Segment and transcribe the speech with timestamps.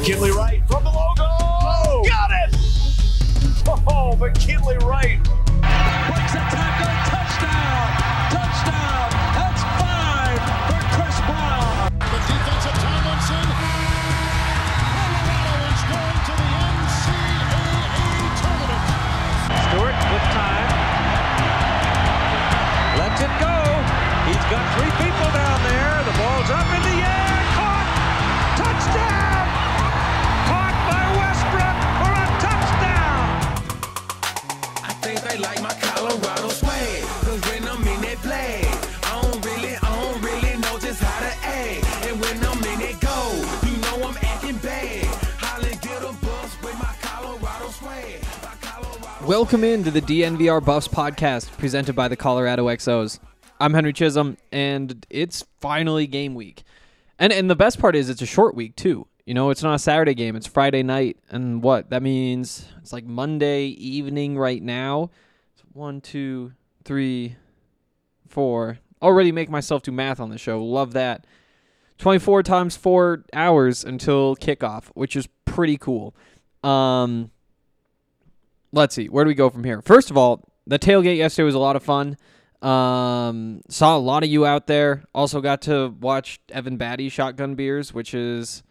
[0.00, 1.26] McKinley Wright from the logo.
[1.28, 2.56] Oh, got it.
[3.86, 5.18] Oh, McKinley Wright.
[49.30, 53.20] Welcome into the DNVR Buffs podcast presented by the Colorado XOs.
[53.60, 56.64] I'm Henry Chisholm, and it's finally game week.
[57.16, 59.06] And and the best part is it's a short week too.
[59.26, 62.92] You know, it's not a Saturday game; it's Friday night, and what that means it's
[62.92, 65.10] like Monday evening right now.
[65.54, 66.52] It's one, two,
[66.82, 67.36] three,
[68.26, 68.80] four.
[69.00, 70.60] Already make myself do math on the show.
[70.60, 71.24] Love that.
[71.98, 76.16] 24 times four hours until kickoff, which is pretty cool.
[76.64, 77.30] Um,
[78.72, 79.82] let's see where do we go from here?
[79.82, 82.16] First of all the tailgate yesterday was a lot of fun.
[82.62, 85.04] Um saw a lot of you out there.
[85.14, 88.62] Also got to watch Evan Battey shotgun beers which is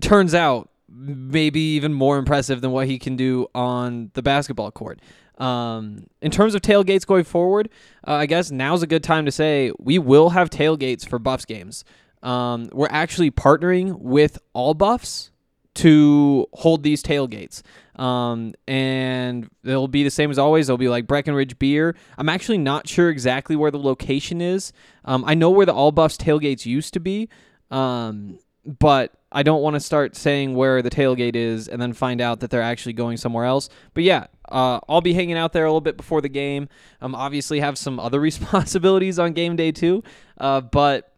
[0.00, 5.00] turns out maybe even more impressive than what he can do on the basketball court.
[5.38, 7.70] Um in terms of tailgates going forward
[8.06, 11.46] uh, i guess now's a good time to say we will have tailgates for buffs
[11.46, 11.84] games.
[12.22, 15.30] Um we're actually partnering with all buffs
[15.74, 17.62] to hold these tailgates.
[17.96, 20.66] Um, and they'll be the same as always.
[20.66, 21.96] They'll be like Breckenridge Beer.
[22.18, 24.72] I'm actually not sure exactly where the location is.
[25.04, 27.28] Um, I know where the All Buffs tailgates used to be,
[27.70, 32.20] um, but I don't want to start saying where the tailgate is and then find
[32.20, 33.68] out that they're actually going somewhere else.
[33.94, 36.68] But yeah, uh, I'll be hanging out there a little bit before the game.
[37.00, 40.02] Um, obviously have some other responsibilities on game day too.
[40.38, 41.12] Uh, but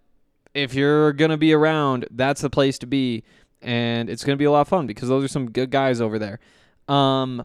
[0.54, 3.24] if you're gonna be around, that's the place to be
[3.62, 6.00] and it's going to be a lot of fun because those are some good guys
[6.00, 6.40] over there.
[6.88, 7.44] Um,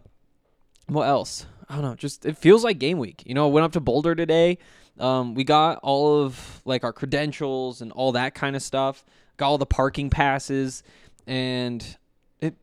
[0.87, 1.45] what else?
[1.69, 1.95] I don't know.
[1.95, 3.23] Just it feels like game week.
[3.25, 4.57] You know, I went up to Boulder today.
[4.99, 9.03] Um, we got all of like our credentials and all that kind of stuff.
[9.37, 10.81] Got all the parking passes,
[11.27, 11.85] and
[12.39, 12.55] it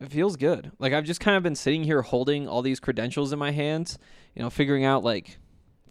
[0.00, 0.72] it feels good.
[0.78, 3.98] Like I've just kind of been sitting here holding all these credentials in my hands.
[4.34, 5.38] You know, figuring out like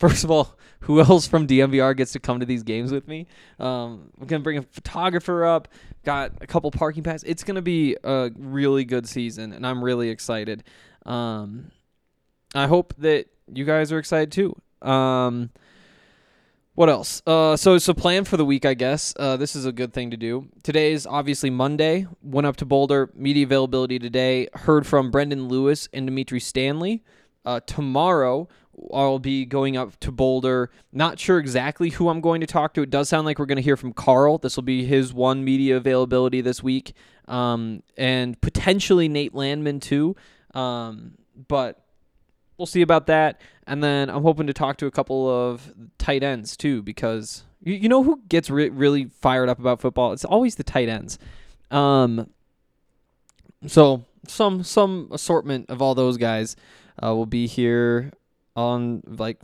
[0.02, 3.28] First of all, who else from DNVR gets to come to these games with me?
[3.60, 5.68] Um, I'm gonna bring a photographer up.
[6.04, 7.24] Got a couple parking passes.
[7.26, 10.64] It's gonna be a really good season, and I'm really excited.
[11.06, 11.70] Um,
[12.56, 14.60] I hope that you guys are excited too.
[14.82, 15.52] Um,
[16.74, 17.22] what else?
[17.28, 19.14] Uh, so so plan for the week, I guess.
[19.20, 20.48] Uh, this is a good thing to do.
[20.64, 22.08] Today is obviously Monday.
[22.24, 23.12] Went up to Boulder.
[23.14, 24.48] Media availability today.
[24.56, 27.04] Heard from Brendan Lewis and Dimitri Stanley.
[27.46, 28.48] Uh, tomorrow
[28.94, 30.72] I'll be going up to Boulder.
[30.92, 32.82] Not sure exactly who I'm going to talk to.
[32.82, 34.38] It does sound like we're going to hear from Karl.
[34.38, 36.94] This will be his one media availability this week,
[37.28, 40.16] um, and potentially Nate Landman too.
[40.54, 41.14] Um,
[41.48, 41.84] but
[42.58, 43.40] we'll see about that.
[43.68, 47.74] And then I'm hoping to talk to a couple of tight ends too, because you,
[47.74, 50.14] you know who gets re- really fired up about football?
[50.14, 51.20] It's always the tight ends.
[51.70, 52.30] Um,
[53.68, 56.56] so some some assortment of all those guys
[57.02, 58.12] uh, will be here
[58.56, 59.38] on like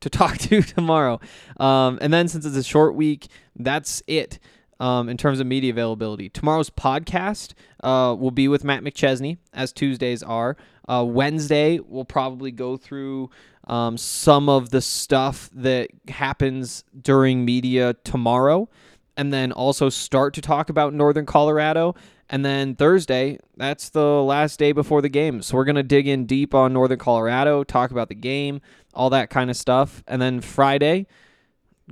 [0.00, 1.20] to talk to tomorrow.
[1.58, 3.26] Um, and then since it's a short week,
[3.56, 4.38] that's it.
[4.80, 6.28] um, in terms of media availability.
[6.28, 10.56] Tomorrow's podcast uh, will be with Matt McChesney, as Tuesdays are.
[10.88, 13.30] Uh, Wednesday, we'll probably go through
[13.68, 18.68] um, some of the stuff that happens during media tomorrow,
[19.16, 21.94] and then also start to talk about Northern Colorado.
[22.30, 25.42] And then Thursday, that's the last day before the game.
[25.42, 28.60] So we're going to dig in deep on Northern Colorado, talk about the game,
[28.94, 30.02] all that kind of stuff.
[30.06, 31.06] And then Friday,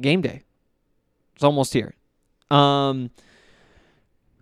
[0.00, 0.43] game day.
[1.34, 1.94] It's almost here.
[2.50, 3.11] Um,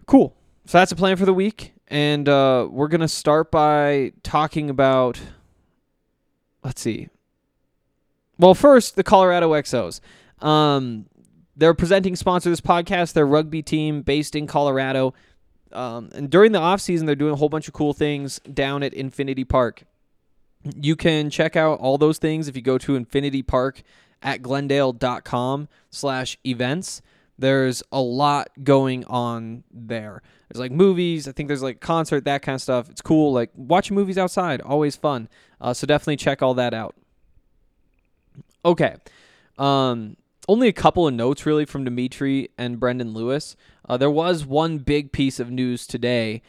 [0.06, 0.36] cool.
[0.66, 1.72] So that's a plan for the week.
[1.88, 5.20] And uh, we're going to start by talking about,
[6.62, 7.08] let's see.
[8.38, 10.00] Well, first, the Colorado XOs.
[10.40, 11.06] Um,
[11.56, 13.12] they're presenting sponsor this podcast.
[13.12, 15.14] They're rugby team based in Colorado.
[15.72, 18.92] Um, and during the offseason, they're doing a whole bunch of cool things down at
[18.94, 19.84] Infinity Park.
[20.74, 23.82] You can check out all those things if you go to Infinity Park
[24.22, 27.02] at glendale.com slash events.
[27.38, 30.22] There's a lot going on there.
[30.48, 31.26] There's like movies.
[31.26, 32.90] I think there's like concert, that kind of stuff.
[32.90, 33.32] It's cool.
[33.32, 35.28] Like watching movies outside, always fun.
[35.60, 36.94] Uh, so definitely check all that out.
[38.64, 38.96] Okay.
[39.58, 40.16] Um,
[40.50, 43.54] only a couple of notes really from Dimitri and Brendan Lewis.
[43.88, 46.42] Uh, there was one big piece of news today,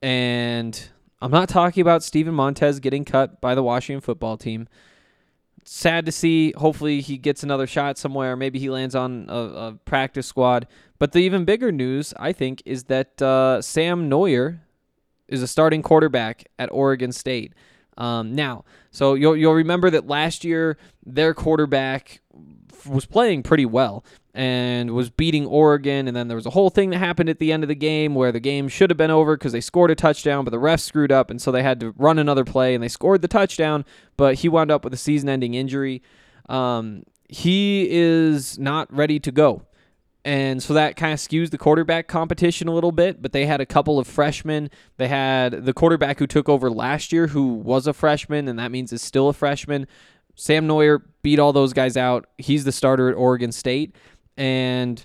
[0.00, 0.88] and
[1.20, 4.68] I'm not talking about Steven Montez getting cut by the Washington football team.
[5.64, 6.52] Sad to see.
[6.56, 8.36] Hopefully, he gets another shot somewhere.
[8.36, 10.68] Maybe he lands on a, a practice squad.
[11.00, 14.60] But the even bigger news, I think, is that uh, Sam Noyer
[15.26, 17.54] is a starting quarterback at Oregon State.
[17.96, 22.20] Um, now, so you'll you'll remember that last year their quarterback
[22.86, 24.04] was playing pretty well
[24.34, 26.06] and was beating Oregon.
[26.06, 28.14] And then there was a whole thing that happened at the end of the game
[28.14, 30.80] where the game should have been over because they scored a touchdown, but the ref
[30.80, 31.30] screwed up.
[31.30, 33.84] And so they had to run another play and they scored the touchdown,
[34.16, 36.02] but he wound up with a season ending injury.
[36.48, 39.62] Um, he is not ready to go.
[40.24, 43.60] And so that kind of skews the quarterback competition a little bit, but they had
[43.60, 44.70] a couple of freshmen.
[44.98, 48.70] They had the quarterback who took over last year, who was a freshman, and that
[48.70, 49.86] means is still a freshman.
[50.38, 52.28] Sam Noyer beat all those guys out.
[52.38, 53.96] He's the starter at Oregon State
[54.36, 55.04] and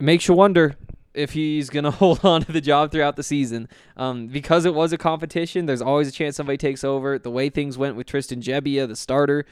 [0.00, 0.74] makes you wonder
[1.12, 3.68] if he's going to hold on to the job throughout the season.
[3.98, 7.18] Um, because it was a competition, there's always a chance somebody takes over.
[7.18, 9.44] The way things went with Tristan Gebbia, the starter,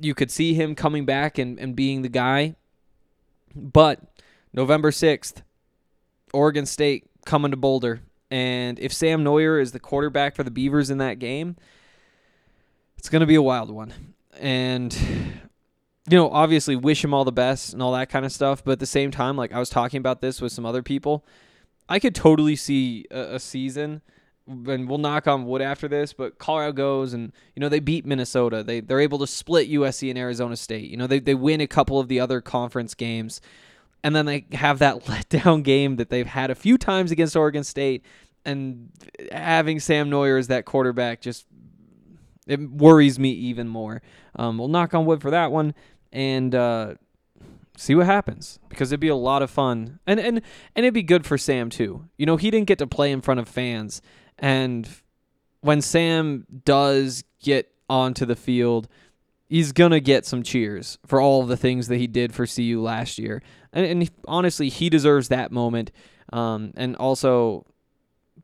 [0.00, 2.56] you could see him coming back and, and being the guy.
[3.54, 4.00] But
[4.54, 5.42] November 6th,
[6.32, 8.00] Oregon State coming to Boulder.
[8.30, 11.56] And if Sam Noyer is the quarterback for the Beavers in that game,
[12.98, 13.92] it's going to be a wild one.
[14.38, 14.96] And
[16.08, 18.64] you know, obviously wish him all the best and all that kind of stuff.
[18.64, 21.24] But at the same time, like I was talking about this with some other people,
[21.88, 24.02] I could totally see a, a season.
[24.48, 28.06] And we'll knock on wood after this, but Colorado goes and you know they beat
[28.06, 28.62] Minnesota.
[28.62, 30.88] They they're able to split USC and Arizona State.
[30.88, 33.40] You know they they win a couple of the other conference games,
[34.04, 37.64] and then they have that letdown game that they've had a few times against Oregon
[37.64, 38.04] State.
[38.44, 38.90] And
[39.32, 41.46] having Sam Noyer as that quarterback just
[42.46, 44.02] it worries me even more.
[44.36, 45.74] Um, we'll knock on wood for that one
[46.12, 46.94] and uh,
[47.76, 50.40] see what happens because it'd be a lot of fun and and
[50.74, 52.08] and it'd be good for Sam too.
[52.16, 54.00] You know, he didn't get to play in front of fans,
[54.38, 54.88] and
[55.60, 58.88] when Sam does get onto the field,
[59.48, 63.18] he's gonna get some cheers for all the things that he did for CU last
[63.18, 65.92] year, and, and honestly, he deserves that moment.
[66.32, 67.66] Um, and also,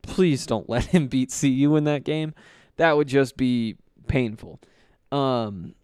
[0.03, 2.35] please don't let him beat CU in that game.
[2.77, 3.77] That would just be
[4.07, 4.61] painful.
[5.11, 5.75] Um,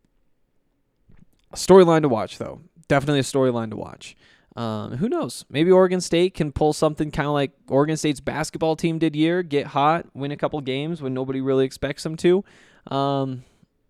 [1.54, 2.60] storyline to watch, though.
[2.88, 4.16] Definitely a storyline to watch.
[4.56, 5.44] Um, who knows?
[5.48, 9.42] Maybe Oregon State can pull something kind of like Oregon State's basketball team did year,
[9.42, 12.44] get hot, win a couple games when nobody really expects them to.
[12.88, 13.44] Um,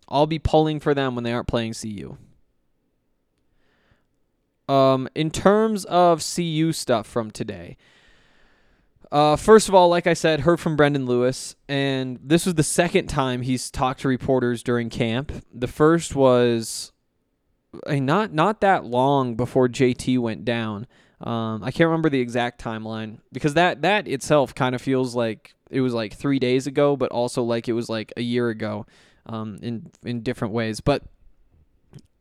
[0.08, 2.18] I'll be pulling for them when they aren't playing CU.
[4.68, 7.78] Um, in terms of CU stuff from today,
[9.10, 12.62] uh, first of all, like I said, heard from Brendan Lewis, and this was the
[12.62, 15.32] second time he's talked to reporters during camp.
[15.52, 16.92] The first was
[17.86, 20.86] not not that long before JT went down.
[21.20, 25.54] Um, I can't remember the exact timeline because that that itself kind of feels like
[25.70, 28.86] it was like three days ago, but also like it was like a year ago,
[29.26, 30.80] um, in in different ways.
[30.80, 31.02] But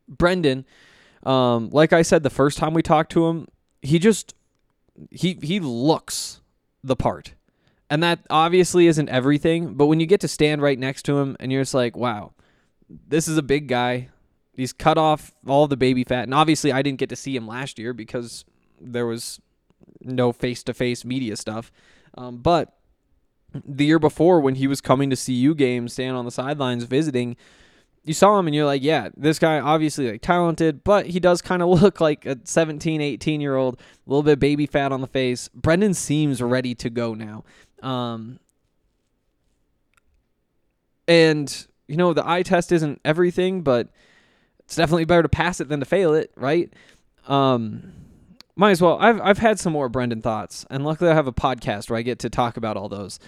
[0.08, 0.64] Brendan,
[1.22, 3.46] um, like I said, the first time we talked to him,
[3.82, 4.34] he just
[5.10, 6.40] he he looks
[6.82, 7.34] the part.
[7.90, 11.36] And that obviously isn't everything, but when you get to stand right next to him
[11.40, 12.32] and you're just like, wow,
[12.88, 14.08] this is a big guy.
[14.54, 16.24] He's cut off all the baby fat.
[16.24, 18.44] And obviously, I didn't get to see him last year because
[18.80, 19.40] there was
[20.02, 21.70] no face to face media stuff.
[22.16, 22.76] Um, but
[23.64, 27.36] the year before, when he was coming to CU games, standing on the sidelines visiting,
[28.08, 31.42] you saw him and you're like, yeah, this guy obviously like talented, but he does
[31.42, 35.00] kind of look like a 17, 18 year old, a little bit baby fat on
[35.00, 35.48] the face.
[35.54, 37.44] Brendan seems ready to go now.
[37.82, 38.40] Um,
[41.06, 43.88] and you know, the eye test isn't everything, but
[44.60, 46.72] it's definitely better to pass it than to fail it, right?
[47.26, 47.92] Um,
[48.56, 48.98] might as well.
[49.00, 52.02] I've I've had some more Brendan thoughts, and luckily I have a podcast where I
[52.02, 53.18] get to talk about all those.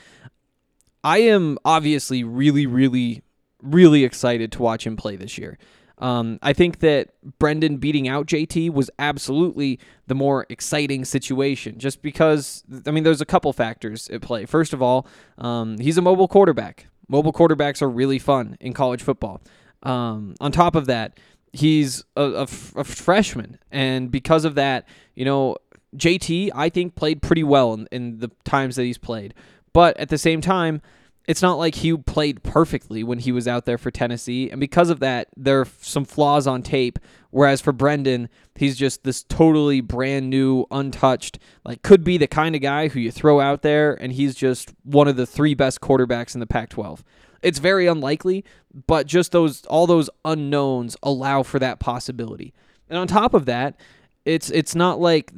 [1.02, 3.22] I am obviously really, really,
[3.62, 5.58] really excited to watch him play this year.
[6.00, 12.00] Um, I think that Brendan beating out JT was absolutely the more exciting situation, just
[12.00, 14.46] because, I mean, there's a couple factors at play.
[14.46, 16.86] First of all, um, he's a mobile quarterback.
[17.06, 19.42] Mobile quarterbacks are really fun in college football.
[19.82, 21.18] Um, on top of that,
[21.52, 25.56] he's a, freshman, and because of that, you know,
[25.96, 29.34] JT I think played pretty well in, in the times that he's played,
[29.72, 30.80] but at the same time,
[31.26, 34.90] it's not like he played perfectly when he was out there for Tennessee, and because
[34.90, 36.98] of that, there are some flaws on tape.
[37.32, 42.56] Whereas for Brendan, he's just this totally brand new, untouched, like could be the kind
[42.56, 45.80] of guy who you throw out there, and he's just one of the three best
[45.80, 47.02] quarterbacks in the Pac-12.
[47.42, 48.44] It's very unlikely,
[48.86, 52.52] but just those all those unknowns allow for that possibility.
[52.88, 53.78] And on top of that,
[54.24, 55.32] it's it's not like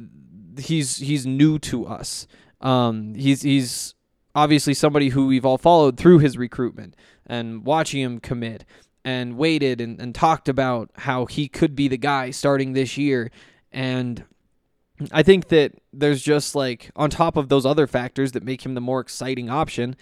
[0.57, 2.27] he's he's new to us.
[2.61, 3.93] Um, he's he's
[4.35, 8.65] obviously somebody who we've all followed through his recruitment and watching him commit
[9.05, 13.31] and waited and, and talked about how he could be the guy starting this year.
[13.71, 14.23] And
[15.11, 18.73] I think that there's just like, on top of those other factors that make him
[18.73, 19.95] the more exciting option,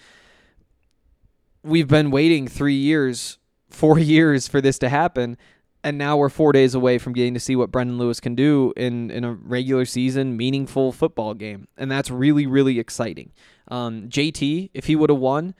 [1.62, 5.36] we've been waiting three years, four years for this to happen.
[5.84, 8.72] And now we're four days away from getting to see what Brendan Lewis can do
[8.76, 11.66] in, in a regular season, meaningful football game.
[11.76, 13.32] And that's really, really exciting.
[13.68, 15.54] Um, JT, if he would have won,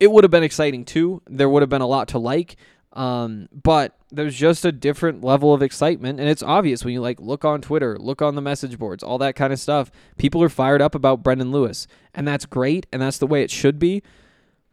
[0.00, 1.22] it would have been exciting too.
[1.28, 2.56] There would have been a lot to like.
[2.92, 7.20] Um, but there's just a different level of excitement, and it's obvious when you like
[7.20, 9.92] look on Twitter, look on the message boards, all that kind of stuff.
[10.18, 13.50] People are fired up about Brendan Lewis, and that's great, and that's the way it
[13.50, 14.02] should be.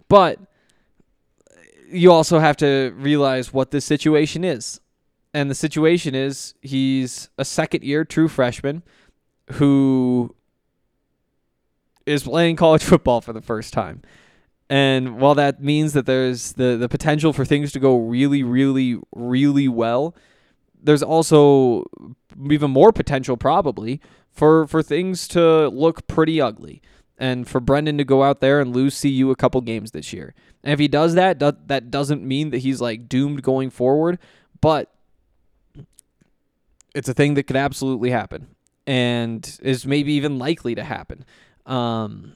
[0.09, 0.39] But
[1.89, 4.81] you also have to realize what the situation is.
[5.33, 8.83] And the situation is he's a second year true freshman
[9.53, 10.35] who
[12.05, 14.01] is playing college football for the first time.
[14.69, 18.99] And while that means that there's the, the potential for things to go really, really,
[19.15, 20.13] really well,
[20.81, 21.85] there's also
[22.49, 26.81] even more potential probably for, for things to look pretty ugly
[27.17, 30.33] and for Brendan to go out there and lose CU a couple games this year.
[30.63, 34.19] And if he does that, that doesn't mean that he's like doomed going forward,
[34.61, 34.93] but
[36.93, 38.47] it's a thing that could absolutely happen
[38.85, 41.25] and is maybe even likely to happen.
[41.65, 42.35] Um,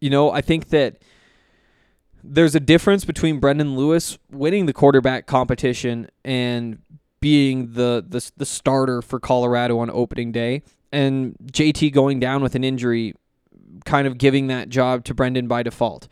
[0.00, 0.98] you know, I think that
[2.24, 6.78] there's a difference between Brendan Lewis winning the quarterback competition and
[7.20, 12.54] being the the, the starter for Colorado on opening day and JT going down with
[12.54, 13.14] an injury
[13.84, 16.08] kind of giving that job to Brendan by default.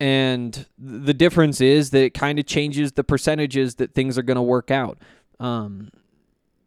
[0.00, 4.36] And the difference is that it kind of changes the percentages that things are going
[4.36, 4.98] to work out.
[5.38, 5.90] Um,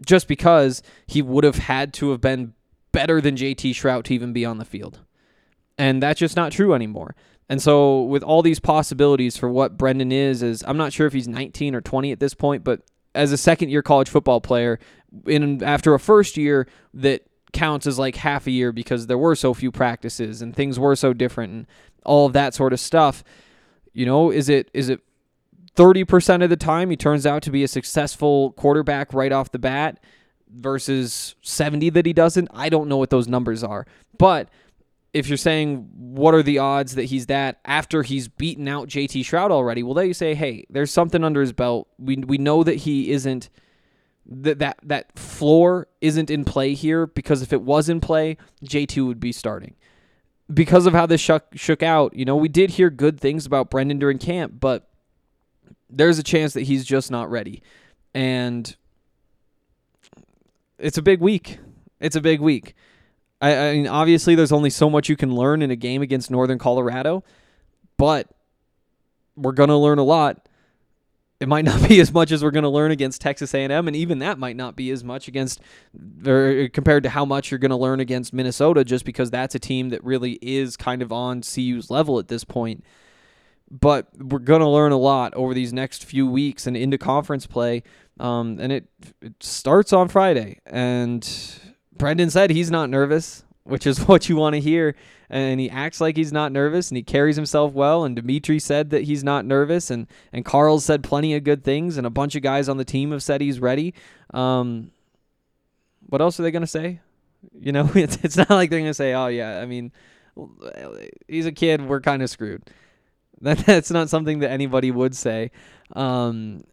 [0.05, 2.53] just because he would have had to have been
[2.91, 4.99] better than JT Shrout to even be on the field.
[5.77, 7.15] And that's just not true anymore.
[7.49, 11.13] And so with all these possibilities for what Brendan is, is I'm not sure if
[11.13, 12.81] he's 19 or 20 at this point, but
[13.13, 14.79] as a second year college football player,
[15.27, 17.23] in after a first year that
[17.55, 20.95] counts as like half a year because there were so few practices and things were
[20.95, 21.67] so different and
[22.05, 23.23] all of that sort of stuff.
[23.93, 25.01] You know, is it is it
[25.75, 29.59] 30% of the time he turns out to be a successful quarterback right off the
[29.59, 29.99] bat
[30.49, 32.49] versus 70 that he doesn't?
[32.53, 33.87] I don't know what those numbers are.
[34.17, 34.49] But
[35.13, 39.21] if you're saying what are the odds that he's that after he's beaten out JT
[39.21, 41.87] Shrout already, well, then you say, hey, there's something under his belt.
[41.97, 43.49] We we know that he isn't
[44.25, 49.05] that that that floor isn't in play here because if it was in play, JT
[49.05, 49.75] would be starting.
[50.53, 53.71] Because of how this shook, shook out, you know, we did hear good things about
[53.71, 54.87] Brendan during camp, but
[55.89, 57.63] there's a chance that he's just not ready.
[58.13, 58.75] And
[60.77, 61.57] it's a big week.
[61.99, 62.75] It's a big week.
[63.41, 66.29] I, I mean, obviously, there's only so much you can learn in a game against
[66.29, 67.23] Northern Colorado,
[67.97, 68.29] but
[69.35, 70.44] we're gonna learn a lot.
[71.39, 73.95] It might not be as much as we're going to learn against Texas A&M, and
[73.95, 75.59] even that might not be as much against,
[76.25, 79.59] or compared to how much you're going to learn against Minnesota, just because that's a
[79.59, 82.83] team that really is kind of on CU's level at this point.
[83.69, 87.47] But we're going to learn a lot over these next few weeks and into conference
[87.47, 87.83] play,
[88.19, 88.87] um, and it
[89.21, 90.59] it starts on Friday.
[90.65, 91.27] And
[91.97, 93.43] Brendan said he's not nervous.
[93.63, 94.95] which is what you want to hear.
[95.29, 98.03] And he acts like he's not nervous and he carries himself well.
[98.03, 99.89] And Dimitri said that he's not nervous.
[99.89, 101.97] And, and Karl said plenty of good things.
[101.97, 103.93] And a bunch of guys on the team have said he's ready.
[104.33, 104.91] Um,
[106.07, 106.99] what else are they going to say?
[107.59, 109.91] You know, it's, it's not like they're going to say, oh, yeah, I mean,
[111.27, 111.85] he's a kid.
[111.85, 112.63] We're kind of screwed.
[113.41, 115.51] That, that's not something that anybody would say.
[115.93, 116.63] Um,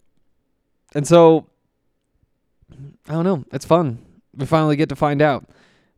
[0.95, 1.49] and so,
[3.09, 3.45] I don't know.
[3.53, 3.99] It's fun.
[4.33, 5.45] We finally get to find out.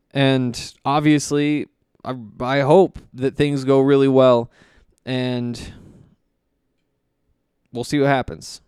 [0.09, 1.67] And obviously,
[2.05, 4.51] I, I hope that things go really well.
[5.05, 5.73] And
[7.71, 8.61] we'll see what happens.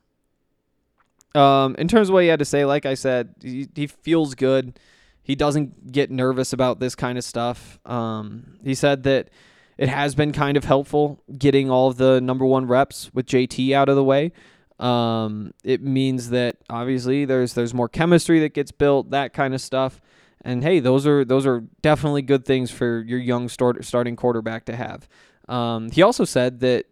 [1.36, 4.36] Um, in terms of what he had to say, like I said, he, he feels
[4.36, 4.80] good.
[5.22, 7.80] He doesn't get nervous about this kind of stuff.
[7.86, 9.30] Um, he said that
[9.78, 13.74] it has been kind of helpful getting all of the number one reps with JT
[13.74, 14.32] out of the way.
[14.80, 19.62] Um, it means that obviously there's there's more chemistry that gets built, that kind of
[19.62, 20.00] stuff.
[20.42, 24.66] And hey, those are those are definitely good things for your young start, starting quarterback
[24.66, 25.08] to have.
[25.50, 26.86] Um, he also said that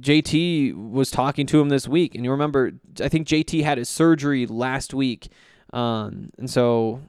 [0.00, 3.88] JT was talking to him this week, and you remember, I think JT had his
[3.88, 5.28] surgery last week,
[5.72, 7.00] um, and so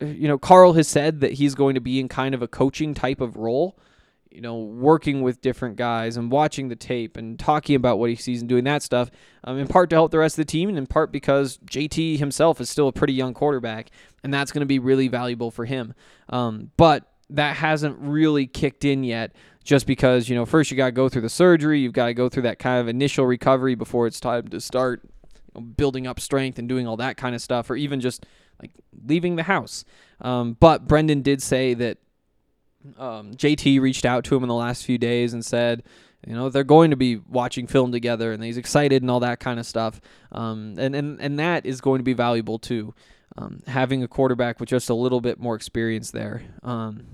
[0.00, 2.92] you know, Karl has said that he's going to be in kind of a coaching
[2.92, 3.78] type of role
[4.36, 8.16] you know, working with different guys and watching the tape and talking about what he
[8.16, 9.10] sees and doing that stuff,
[9.44, 12.18] um, in part to help the rest of the team, and in part because JT
[12.18, 13.90] himself is still a pretty young quarterback,
[14.26, 15.94] and that's going to be really valuable for him.
[16.28, 20.86] Um, but that hasn't really kicked in yet, just because, you know, first you got
[20.86, 23.76] to go through the surgery, you've got to go through that kind of initial recovery
[23.76, 27.36] before it's time to start you know, building up strength and doing all that kind
[27.36, 28.26] of stuff, or even just
[28.60, 28.72] like
[29.06, 29.84] leaving the house.
[30.20, 31.98] Um, but Brendan did say that
[32.98, 35.84] um, JT reached out to him in the last few days and said,
[36.26, 39.38] you know, they're going to be watching film together, and he's excited and all that
[39.38, 40.00] kind of stuff.
[40.32, 42.92] Um, and and and that is going to be valuable too.
[43.38, 46.42] Um, having a quarterback with just a little bit more experience there.
[46.62, 47.06] Um,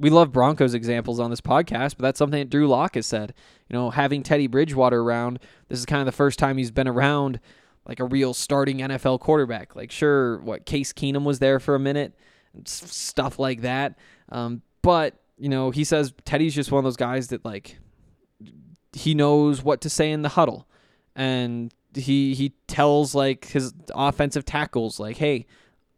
[0.00, 3.34] we love Broncos examples on this podcast, but that's something that Drew Lock has said.
[3.68, 6.88] You know, having Teddy Bridgewater around, this is kind of the first time he's been
[6.88, 7.38] around
[7.86, 9.76] like a real starting NFL quarterback.
[9.76, 12.14] Like, sure, what Case Keenum was there for a minute,
[12.64, 13.98] stuff like that.
[14.30, 17.78] Um, but you know, he says Teddy's just one of those guys that like
[18.92, 20.66] he knows what to say in the huddle,
[21.14, 25.46] and he he tells like his offensive tackles like, hey.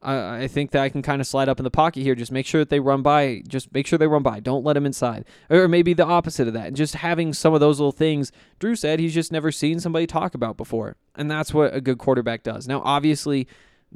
[0.03, 2.15] I, think that I can kind of slide up in the pocket here.
[2.15, 3.43] Just make sure that they run by.
[3.47, 4.41] Just make sure they run by.
[4.41, 5.25] Don't let them inside.
[5.49, 6.69] Or maybe the opposite of that.
[6.69, 8.33] And just having some of those little things.
[8.59, 10.97] Drew said he's just never seen somebody talk about before.
[11.15, 12.67] And that's what a good quarterback does.
[12.67, 13.47] Now, obviously,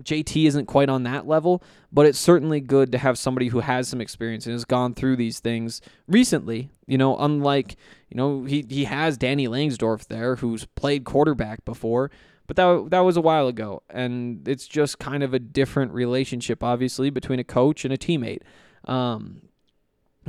[0.03, 3.89] JT isn't quite on that level, but it's certainly good to have somebody who has
[3.89, 6.71] some experience and has gone through these things recently.
[6.87, 7.77] You know, unlike,
[8.11, 12.11] you know, he, he has Danny Langsdorf there who's played quarterback before,
[12.47, 13.83] but that, that was a while ago.
[13.91, 18.43] And it's just kind of a different relationship, obviously, between a coach and a teammate.
[18.85, 19.43] Um,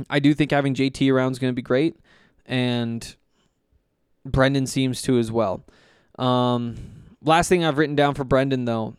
[0.08, 1.96] I do think having JT around is going to be great,
[2.46, 3.16] and
[4.24, 5.64] Brendan seems to as well.
[6.18, 6.76] Um,
[7.22, 8.96] last thing I've written down for Brendan, though,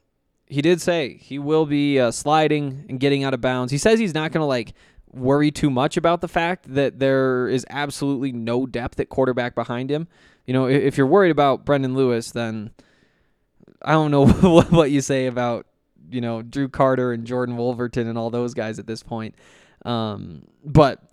[0.47, 3.71] he did say he will be uh, sliding and getting out of bounds.
[3.71, 4.73] He says he's not going to like
[5.12, 9.89] worry too much about the fact that there is absolutely no depth at quarterback behind
[9.91, 10.08] him.
[10.45, 12.71] You know, if you're worried about Brendan Lewis, then
[13.81, 14.27] I don't know
[14.69, 15.65] what you say about
[16.09, 19.35] you know Drew Carter and Jordan Wolverton and all those guys at this point.
[19.85, 21.09] Um, but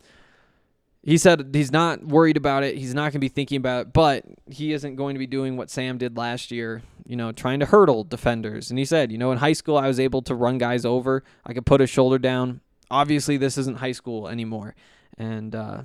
[1.06, 2.76] he said he's not worried about it.
[2.76, 5.56] He's not going to be thinking about it, but he isn't going to be doing
[5.56, 8.70] what Sam did last year, you know, trying to hurdle defenders.
[8.70, 11.22] And he said, you know, in high school, I was able to run guys over.
[11.44, 12.60] I could put a shoulder down.
[12.90, 14.74] Obviously, this isn't high school anymore.
[15.16, 15.82] And, uh,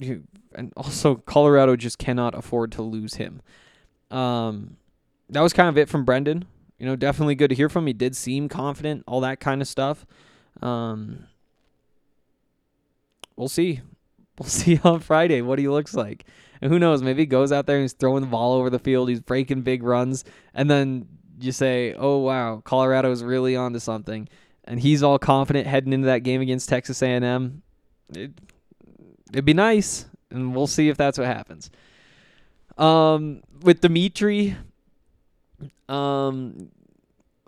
[0.00, 3.42] you, and also, Colorado just cannot afford to lose him.
[4.10, 4.78] Um,
[5.30, 6.44] that was kind of it from Brendan.
[6.78, 7.86] You know, definitely good to hear from.
[7.86, 10.04] He did seem confident, all that kind of stuff.
[10.62, 11.26] Um,
[13.36, 13.80] we'll see.
[14.36, 16.24] We'll see on Friday what he looks like.
[16.60, 18.80] And who knows, maybe he goes out there and he's throwing the ball over the
[18.80, 21.06] field, he's breaking big runs, and then
[21.38, 24.28] you say, "Oh wow, Colorado's really onto something."
[24.64, 27.62] And he's all confident heading into that game against Texas A&M.
[28.12, 28.32] It,
[29.30, 31.70] it'd be nice, and we'll see if that's what happens.
[32.76, 34.56] Um, with Dimitri,
[35.88, 36.70] um,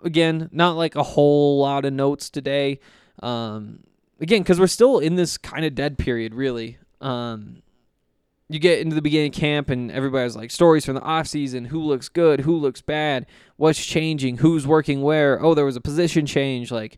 [0.03, 2.79] again, not like a whole lot of notes today.
[3.21, 3.83] Um,
[4.19, 6.77] again, because we're still in this kind of dead period, really.
[7.01, 7.61] Um,
[8.49, 11.65] you get into the beginning of camp and everybody's like stories from the off season.
[11.65, 12.41] Who looks good?
[12.41, 13.25] Who looks bad?
[13.57, 14.37] What's changing?
[14.37, 15.43] Who's working where?
[15.43, 16.97] Oh there was a position change like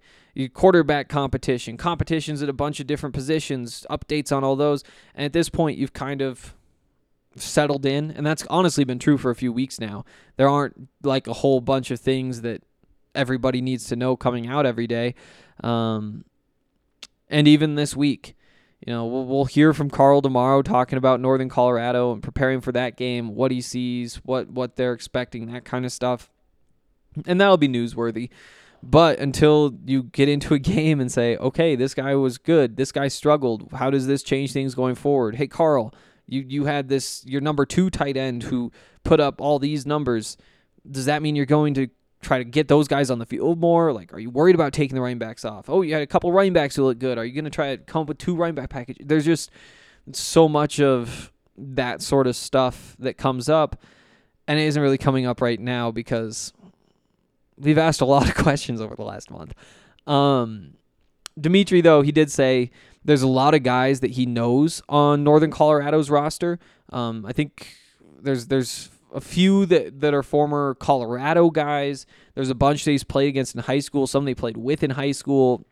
[0.53, 1.75] quarterback competition.
[1.75, 4.83] Competitions at a bunch of different positions updates on all those.
[5.15, 6.53] And at this point you've kind of
[7.35, 10.03] settled in and that's honestly been true for a few weeks now
[10.37, 12.63] there aren't like a whole bunch of things that
[13.15, 15.15] everybody needs to know coming out every day
[15.63, 16.25] um,
[17.29, 18.35] And even this week,
[18.85, 22.71] you know, we'll, we'll hear from Karl tomorrow talking about Northern Colorado and preparing for
[22.71, 26.29] that game, what he sees, what what they're expecting, that kind of stuff.
[27.25, 28.29] And that'll be newsworthy.
[28.81, 32.91] But until you get into a game and say, okay, this guy was good, this
[32.91, 35.35] guy struggled, how does this change things going forward?
[35.35, 35.93] Hey, Karl,
[36.29, 38.71] you, you had this, your number two tight end who
[39.03, 40.37] put up all these numbers.
[40.89, 41.87] Does that mean you're going to
[42.21, 43.93] try to get those guys on the field more?
[43.93, 45.69] Like, are you worried about taking the running backs off?
[45.69, 47.17] Oh, you had a couple running backs who look good.
[47.17, 49.05] Are you going to try to come up with two running back packages?
[49.05, 49.51] There's just
[50.13, 53.81] so much of that sort of stuff that comes up,
[54.47, 56.53] and it isn't really coming up right now because
[57.57, 59.53] we've asked a lot of questions over the last month.
[60.07, 60.75] Um,
[61.39, 62.71] Dimitri, though, he did say
[63.09, 66.59] there's a lot of guys that he knows on Northern Colorado's roster.
[66.91, 67.75] Um, I think
[68.21, 72.05] there's there's a few that, that are former Colorado guys.
[72.35, 74.05] There's a bunch that he's played against in high school.
[74.05, 75.65] Some they played with in high school.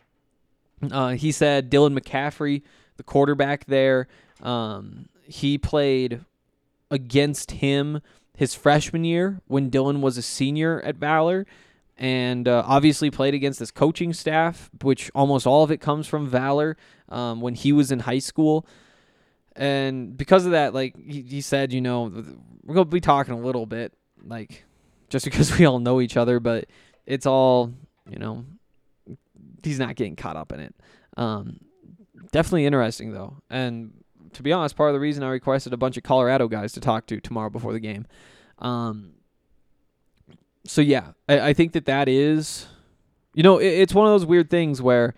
[0.92, 2.64] Uh, he said Dylan McCaffrey,
[2.98, 4.08] the quarterback there,
[4.42, 6.22] um, he played
[6.90, 8.02] against him
[8.36, 11.46] his freshman year when Dylan was a senior at Valor
[11.98, 16.28] and uh, obviously played against this coaching staff, which almost all of it comes from
[16.28, 16.78] Valor
[17.10, 18.68] um, when he was in high school.
[19.56, 22.04] And because of that, like he, he said, you know,
[22.64, 24.66] we're going to be talking a little bit, like
[25.10, 26.66] just because we all know each other, but
[27.06, 27.74] it's all,
[28.08, 28.46] you know,
[29.64, 30.76] he's not getting caught up in it.
[31.18, 31.60] Um,
[32.32, 33.38] definitely interesting, though.
[33.50, 33.92] And
[34.34, 36.80] to be honest, part of the reason I requested a bunch of Colorado guys to
[36.80, 38.06] talk to tomorrow before the game.
[38.60, 39.14] Um,
[40.68, 42.68] so yeah, I, I think that that is,
[43.34, 45.16] you know, it, it's one of those weird things where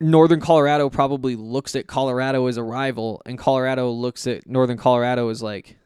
[0.00, 5.28] Northern Colorado probably looks at Colorado as a rival, and Colorado looks at Northern Colorado
[5.28, 5.76] as like,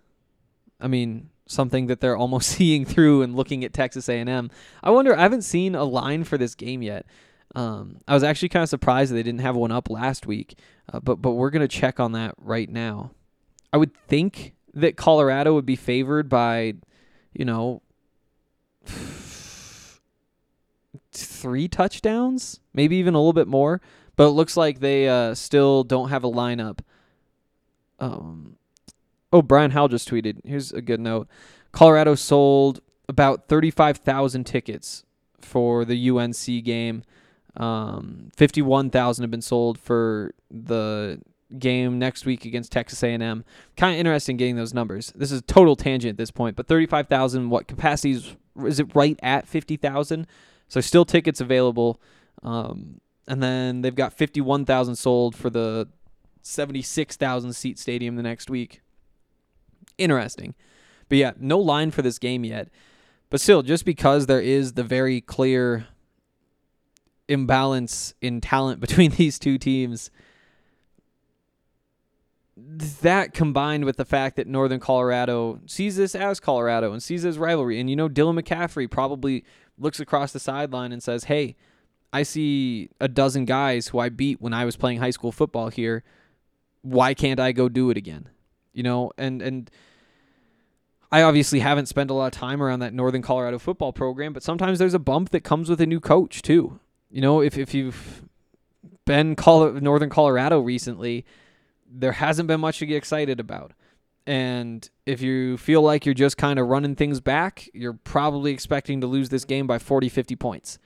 [0.81, 4.51] I mean, something that they're almost seeing through and looking at Texas A&M.
[4.83, 5.17] I wonder.
[5.17, 7.07] I haven't seen a line for this game yet.
[7.55, 10.59] Um, I was actually kind of surprised that they didn't have one up last week,
[10.93, 13.13] uh, but but we're gonna check on that right now.
[13.73, 16.75] I would think that Colorado would be favored by,
[17.33, 17.83] you know,
[21.13, 23.81] three touchdowns, maybe even a little bit more.
[24.17, 26.81] But it looks like they uh, still don't have a lineup.
[28.01, 28.57] Um,
[29.33, 30.45] oh, Brian Howell just tweeted.
[30.45, 31.29] Here's a good note.
[31.71, 35.05] Colorado sold about 35,000 tickets
[35.41, 37.05] for the UNC game.
[37.57, 41.21] Um, 51,000 have been sold for the
[41.57, 43.45] game next week against Texas A&M.
[43.77, 45.13] Kind of interesting getting those numbers.
[45.15, 49.47] This is total tangent at this point, but 35,000 what capacities is it right at
[49.47, 50.27] 50,000?
[50.69, 52.01] So still tickets available.
[52.43, 55.89] Um, and then they've got 51,000 sold for the
[56.43, 58.81] 76,000 seat stadium the next week.
[59.97, 60.55] Interesting.
[61.09, 62.69] But yeah, no line for this game yet.
[63.31, 65.87] But still, just because there is the very clear
[67.29, 70.11] imbalance in talent between these two teams,
[73.03, 77.37] that combined with the fact that Northern Colorado sees this as Colorado and sees this
[77.37, 79.45] rivalry, and you know Dylan McCaffrey probably
[79.79, 81.57] looks across the sideline and says, "Hey,
[82.13, 85.69] I see a dozen guys who I beat when I was playing high school football
[85.69, 86.03] here.
[86.83, 88.29] Why can't I go do it again?"
[88.73, 89.71] You know, and and
[91.11, 94.43] I obviously haven't spent a lot of time around that Northern Colorado football program, but
[94.43, 96.81] sometimes there's a bump that comes with a new coach too.
[97.11, 98.25] You know, if if you've
[99.05, 101.25] been Northern Colorado recently
[101.91, 103.73] there hasn't been much to get excited about.
[104.27, 109.01] And if you feel like you're just kind of running things back, you're probably expecting
[109.01, 110.79] to lose this game by 40, 50 points.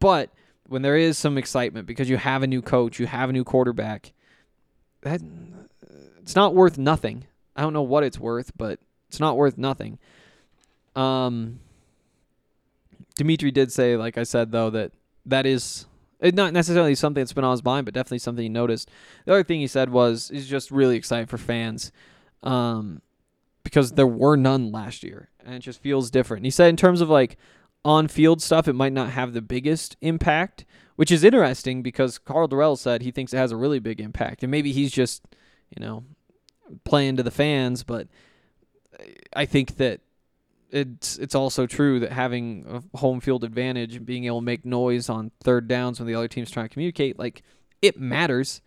[0.00, 0.30] But
[0.68, 3.44] when there is some excitement because you have a new coach, you have a new
[3.44, 4.12] quarterback,
[5.00, 5.22] that
[6.20, 7.26] it's not worth nothing.
[7.56, 9.98] I don't know what it's worth, but it's not worth nothing.
[10.94, 11.60] Um
[13.16, 14.92] Dimitri did say like I said though that
[15.24, 15.86] that is
[16.32, 18.90] not necessarily something that's been on his mind, but definitely something he noticed.
[19.24, 21.92] The other thing he said was he's just really excited for fans
[22.42, 23.02] um,
[23.62, 26.44] because there were none last year, and it just feels different.
[26.44, 27.36] He said in terms of like
[27.84, 30.64] on field stuff, it might not have the biggest impact,
[30.96, 34.42] which is interesting because Karl Dorrell said he thinks it has a really big impact,
[34.42, 35.24] and maybe he's just
[35.76, 36.04] you know
[36.84, 38.08] playing to the fans, but
[39.34, 40.00] I think that
[40.74, 44.64] it's it's also true that having a home field advantage, and being able to make
[44.64, 47.42] noise on third downs when the other team's trying to communicate, like
[47.80, 48.60] it matters.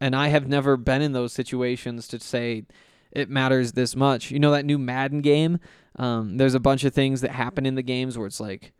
[0.00, 2.64] And I have never been in those situations to say
[3.12, 4.30] it matters this much.
[4.30, 5.58] You know that new Madden game?
[5.96, 8.72] Um, there's a bunch of things that happen in the games where it's like,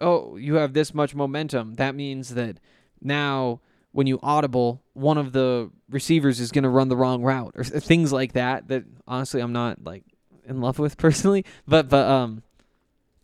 [0.00, 1.74] oh, you have this much momentum.
[1.74, 2.58] That means that
[3.00, 3.60] now
[3.92, 7.64] when you audible, one of the receivers is going to run the wrong route or
[7.64, 8.68] things like that.
[8.68, 10.04] That honestly, I'm not like
[10.46, 12.42] in love with personally, but but um,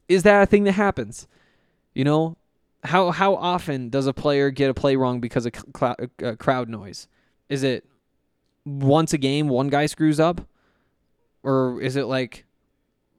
[0.09, 1.27] is that a thing that happens?
[1.95, 2.37] You know,
[2.85, 6.69] how how often does a player get a play wrong because of cl- uh, crowd
[6.69, 7.09] noise?
[7.49, 7.85] Is it
[8.65, 10.43] once a game one guy screws up,
[11.43, 12.45] or is it like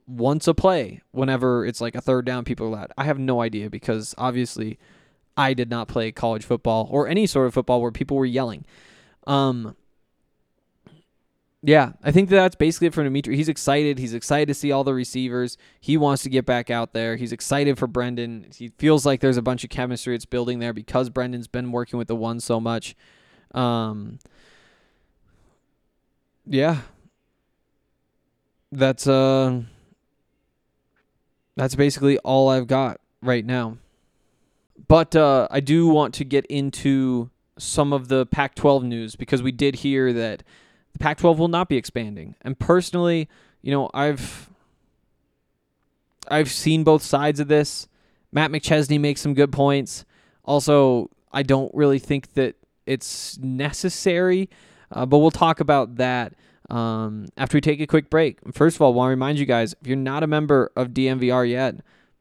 [0.07, 2.91] once a play whenever it's like a third down people are loud?
[2.97, 4.79] I have no idea because obviously
[5.37, 8.65] I did not play college football or any sort of football where people were yelling.
[9.27, 9.75] Um,
[11.61, 13.35] yeah, I think that's basically it for Dimitri.
[13.35, 13.99] He's excited.
[13.99, 15.57] He's excited to see all the receivers.
[15.81, 17.17] He wants to get back out there.
[17.17, 18.47] He's excited for Brendan.
[18.55, 21.99] He feels like there's a bunch of chemistry that's building there because Brendan's been working
[21.99, 22.95] with the one so much.
[23.53, 24.19] Um,
[26.45, 26.77] yeah,
[28.71, 29.61] that's uh,
[31.57, 33.77] that's basically all I've got right now.
[34.87, 39.51] But uh, I do want to get into some of the Pac-12 news because we
[39.51, 40.41] did hear that
[40.93, 42.35] the Pac 12 will not be expanding.
[42.41, 43.29] And personally,
[43.61, 44.49] you know, I've
[46.29, 47.87] I've seen both sides of this.
[48.31, 50.05] Matt McChesney makes some good points.
[50.43, 54.49] Also, I don't really think that it's necessary,
[54.91, 56.33] uh, but we'll talk about that
[56.69, 58.37] um, after we take a quick break.
[58.53, 60.89] First of all, I want to remind you guys if you're not a member of
[60.89, 61.75] DNVR yet,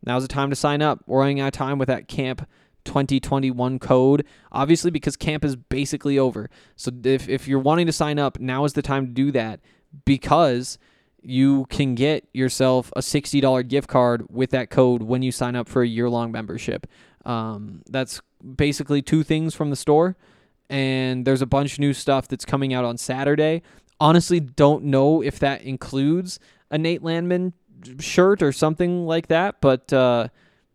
[0.04, 1.02] now's the time to sign up.
[1.06, 2.46] We're running out of time with that camp
[2.88, 4.24] 2021 code.
[4.50, 6.50] Obviously, because camp is basically over.
[6.74, 9.60] So if, if you're wanting to sign up, now is the time to do that
[10.04, 10.78] because
[11.22, 15.68] you can get yourself a $60 gift card with that code when you sign up
[15.68, 16.86] for a year long membership.
[17.24, 18.20] Um, that's
[18.56, 20.16] basically two things from the store.
[20.70, 23.62] And there's a bunch of new stuff that's coming out on Saturday.
[24.00, 26.38] Honestly, don't know if that includes
[26.70, 27.52] a Nate Landman
[28.00, 30.28] shirt or something like that, but uh,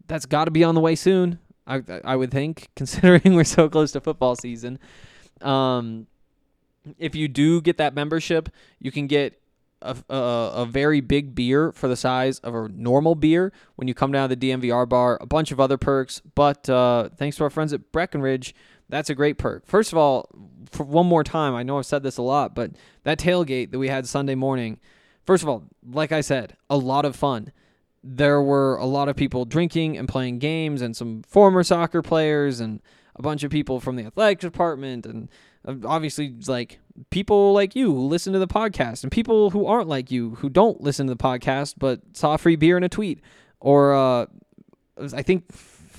[0.07, 1.39] that's got to be on the way soon.
[1.67, 4.79] I I would think, considering we're so close to football season.
[5.41, 6.07] Um,
[6.97, 8.49] if you do get that membership,
[8.79, 9.39] you can get
[9.81, 13.93] a, a, a, very big beer for the size of a normal beer when you
[13.93, 15.17] come down to the DNVR bar.
[15.21, 18.55] A bunch of other perks, but uh, thanks to our friends at Breckenridge,
[18.89, 19.65] that's a great perk.
[19.65, 20.29] First of all,
[20.71, 22.71] for one more time, I know I've said this a lot, but
[23.03, 24.79] that tailgate that we had Sunday morning,
[25.25, 27.51] first of all, like I said, a lot of fun
[28.03, 32.59] there were a lot of people drinking and playing games, and some former soccer players,
[32.59, 32.81] and
[33.15, 35.29] a bunch of people from the athletic department, and
[35.65, 39.87] uh, obviously like people like you who listen to the podcast, and people who aren't
[39.87, 43.21] like you who don't listen to the podcast but saw free beer in a tweet,
[43.59, 44.25] or uh,
[45.13, 45.51] I think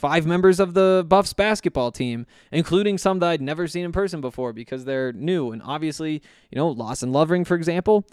[0.04, 4.20] five members of the Buffs basketball team, including some that I'd never seen in person
[4.20, 5.50] before because they're new.
[5.50, 8.04] And obviously, you know, Lawson Lovering, for example,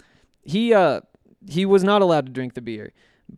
[0.43, 1.01] he uh
[1.49, 2.93] he was not allowed to drink the beer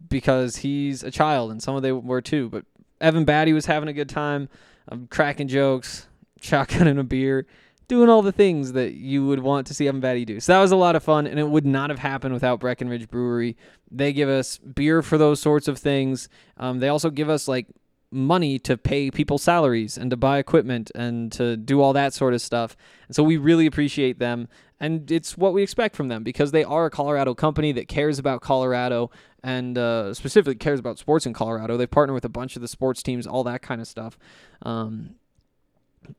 [0.10, 2.50] because he's a child, and some of them were too.
[2.50, 2.66] But
[3.02, 4.50] Evan Battey was having a good time,
[4.90, 6.08] um, cracking jokes,
[6.42, 7.46] shotgunning a beer,
[7.88, 10.40] doing all the things that you would want to see Evan Batty do.
[10.40, 13.10] So that was a lot of fun, and it would not have happened without Breckenridge
[13.10, 13.58] Brewery.
[13.92, 16.30] They give us beer for those sorts of things.
[16.58, 17.68] Um, they also give us like
[18.14, 22.34] money to pay people's salaries and to buy equipment and to do all that sort
[22.34, 22.78] of stuff.
[23.08, 24.48] And so we really appreciate them.
[24.80, 28.20] And it's what we expect from them because they are a Colorado company that cares
[28.20, 29.10] about Colorado
[29.44, 31.76] and uh, specifically cares about sports in Colorado.
[31.78, 34.18] They partner with a bunch of the sports teams, all that kind of stuff.
[34.62, 35.16] Um,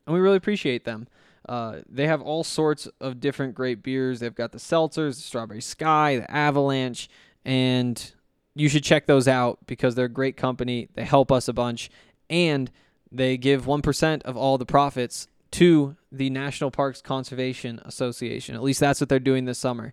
[0.07, 1.09] and we really appreciate them.
[1.49, 4.21] Uh, they have all sorts of different great beers.
[4.21, 7.09] They've got the seltzers, the Strawberry Sky, the Avalanche,
[7.45, 8.13] and
[8.55, 10.89] you should check those out because they're a great company.
[10.95, 11.91] They help us a bunch,
[12.31, 12.71] and
[13.13, 18.55] they give 1% of all the profits to the National Parks Conservation Association.
[18.55, 19.93] At least that's what they're doing this summer.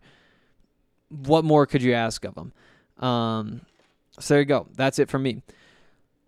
[1.10, 2.54] What more could you ask of them?
[3.02, 3.62] Um,
[4.20, 4.68] so there you go.
[4.76, 5.42] That's it from me.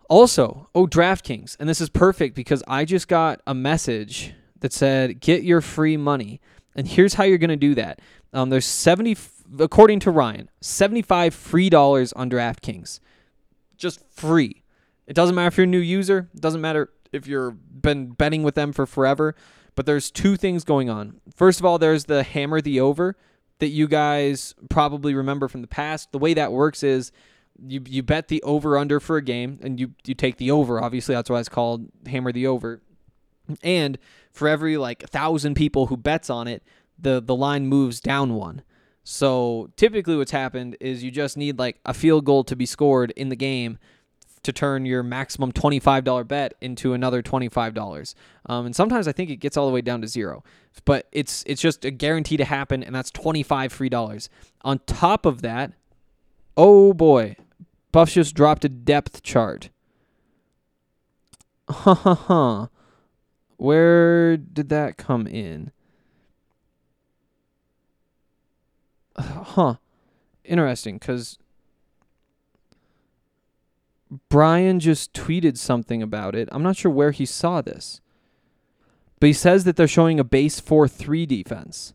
[0.09, 1.55] Also, oh, DraftKings.
[1.59, 5.97] And this is perfect because I just got a message that said, get your free
[5.97, 6.41] money.
[6.75, 7.99] And here's how you're going to do that.
[8.33, 9.17] Um, there's 70,
[9.59, 12.99] according to Ryan, 75 free dollars on DraftKings.
[13.77, 14.63] Just free.
[15.05, 16.29] It doesn't matter if you're a new user.
[16.33, 19.35] It doesn't matter if you've been betting with them for forever.
[19.75, 21.19] But there's two things going on.
[21.35, 23.17] First of all, there's the hammer the over,
[23.63, 26.11] that you guys probably remember from the past.
[26.11, 27.13] The way that works is
[27.65, 30.83] you you bet the over under for a game and you you take the over.
[30.83, 32.81] Obviously, that's why it's called hammer the over.
[33.63, 33.97] And
[34.33, 36.61] for every like thousand people who bets on it,
[36.99, 38.63] the the line moves down one.
[39.05, 43.11] So typically, what's happened is you just need like a field goal to be scored
[43.11, 43.79] in the game
[44.43, 48.15] to turn your maximum $25 bet into another $25.
[48.45, 50.43] Um, and sometimes I think it gets all the way down to zero.
[50.85, 54.29] But it's it's just a guarantee to happen, and that's 25 free dollars.
[54.61, 55.73] On top of that,
[56.57, 57.35] oh boy,
[57.91, 59.69] Buffs just dropped a depth chart.
[61.69, 62.69] Ha ha ha.
[63.57, 65.71] Where did that come in?
[69.19, 69.75] Huh.
[70.43, 71.37] Interesting, because
[74.29, 76.49] Brian just tweeted something about it.
[76.51, 78.01] I'm not sure where he saw this.
[79.19, 81.93] But he says that they're showing a base 4 3 defense.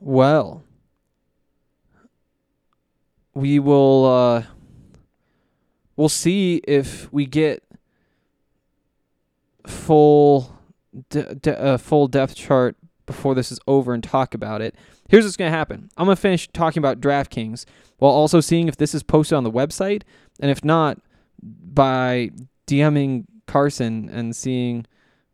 [0.00, 0.64] Well,
[3.34, 4.42] we will uh
[5.96, 7.62] we'll see if we get
[9.66, 10.56] full
[11.10, 14.74] de- de- uh, full depth chart before this is over and talk about it.
[15.08, 15.88] Here's what's going to happen.
[15.96, 17.64] I'm going to finish talking about DraftKings
[17.98, 20.02] while also seeing if this is posted on the website
[20.40, 20.98] and if not
[21.42, 22.30] by
[22.66, 24.86] DMing Carson and seeing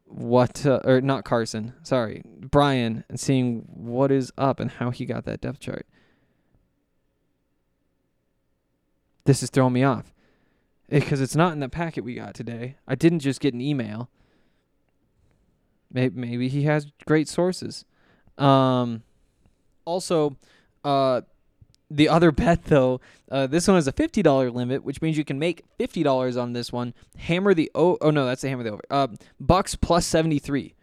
[0.05, 5.07] what uh, or not Carson, sorry, Brian and seeing what is up and how he
[5.07, 5.87] got that depth chart.
[9.25, 10.13] This is throwing me off
[10.91, 12.77] because it's not in the packet we got today.
[12.87, 14.11] I didn't just get an email.
[15.93, 17.85] Maybe, maybe he has great sources.
[18.39, 19.03] Um,
[19.85, 20.37] also,
[20.85, 21.23] uh,
[21.91, 23.01] the other bet though,
[23.31, 26.37] uh, this one has a fifty dollar limit, which means you can make fifty dollars
[26.37, 26.95] on this one.
[27.17, 28.83] Hammer the oh oh no, that's the hammer the over.
[28.91, 30.75] Uh, Bucks plus seventy three.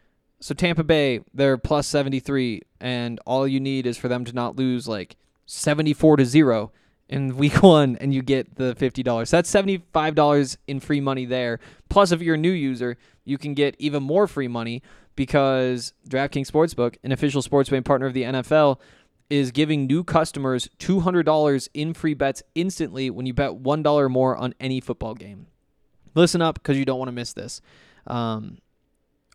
[0.42, 4.34] So Tampa Bay, they're plus seventy three, and all you need is for them to
[4.34, 6.72] not lose like seventy four to zero
[7.10, 9.30] in week one, and you get the fifty dollars.
[9.30, 11.60] So that's seventy five dollars in free money there.
[11.90, 14.82] Plus, if you're a new user, you can get even more free money
[15.16, 18.80] because DraftKings Sportsbook, an official sports betting partner of the NFL,
[19.30, 24.54] is giving new customers $200 in free bets instantly when you bet $1 more on
[24.60, 25.48] any football game.
[26.16, 27.62] Listen up because you don't want to miss this.
[28.08, 28.60] Um,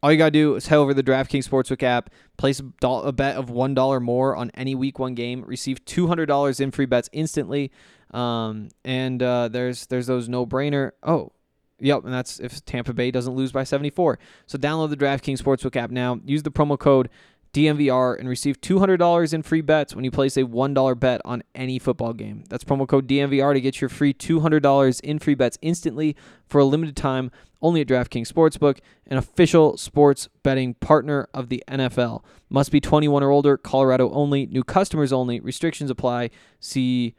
[0.04, 3.10] all you got to do is head over to the DraftKings Sportsbook app, place a,
[3.10, 7.72] bet of $1 more on any week one game, receive $200 in free bets instantly.
[8.10, 10.90] Um, and uh, there's there's those no brainer.
[11.02, 11.32] Oh,
[11.80, 14.18] Yep, and that's if Tampa Bay doesn't lose by 74.
[14.46, 16.20] So download the DraftKings Sportsbook app now.
[16.24, 17.08] Use the promo code
[17.54, 21.78] DNVR and receive $200 in free bets when you place a $1 bet on any
[21.78, 22.44] football game.
[22.48, 26.64] That's promo code DNVR to get your free $200 in free bets instantly for a
[26.64, 27.30] limited time
[27.62, 32.22] only at DraftKings Sportsbook, an official sports betting partner of the NFL.
[32.50, 36.30] Must be 21 or older, Colorado only, new customers only, restrictions apply.
[36.60, 37.14] See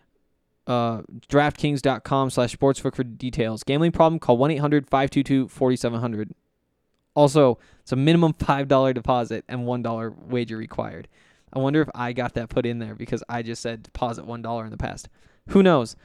[0.67, 3.63] uh, DraftKings.com slash sportsbook for details.
[3.63, 4.19] Gambling problem?
[4.19, 6.31] Call 1-800-522-4700.
[7.15, 11.07] Also, it's a minimum $5 deposit and $1 wager required.
[11.53, 14.63] I wonder if I got that put in there because I just said deposit $1
[14.65, 15.09] in the past.
[15.49, 15.95] Who knows?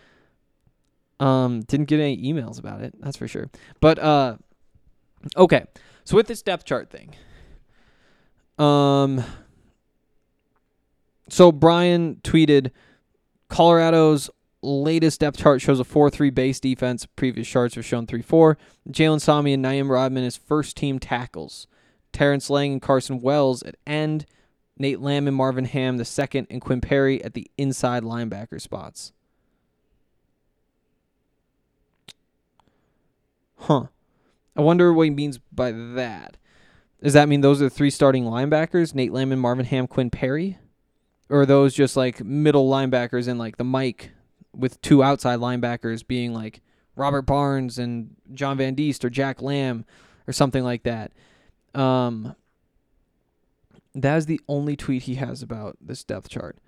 [1.19, 3.51] Um, didn't get any emails about it, that's for sure.
[3.81, 4.37] But uh
[5.37, 5.65] okay.
[6.05, 7.15] So with this depth chart thing.
[8.59, 9.23] Um
[11.29, 12.71] so Brian tweeted
[13.49, 14.31] Colorado's
[14.63, 17.07] latest depth chart shows a 4-3 base defense.
[17.07, 18.57] Previous charts have shown 3-4.
[18.91, 21.67] Jalen Sami and Naeem Rodman as first team tackles.
[22.13, 24.27] Terrence Lang and Carson Wells at end.
[24.77, 29.13] Nate Landman and Marvin Ham the second, and Quinn Perry at the inside linebacker spots.
[33.57, 33.85] Huh.
[34.57, 36.39] I wonder what he means by that.
[37.03, 38.95] Does that mean those are the three starting linebackers?
[38.95, 40.59] Nate Landman and Marvin Ham, Quinn Perry?
[41.29, 44.11] Or are those just like middle linebackers and like the Mike
[44.55, 46.61] with two outside linebackers being like
[46.97, 49.85] Robert Barnes and John Van Diest or Jack Lamb
[50.27, 51.13] or something like that?
[51.75, 52.35] Um,
[53.95, 56.59] that is the only tweet he has about this depth chart.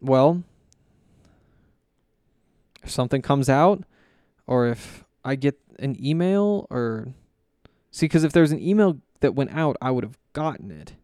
[0.00, 0.42] Well,
[2.82, 3.84] if something comes out
[4.46, 7.08] or if I get an email or
[7.90, 10.94] see because if there's an email that went out, I would have gotten it.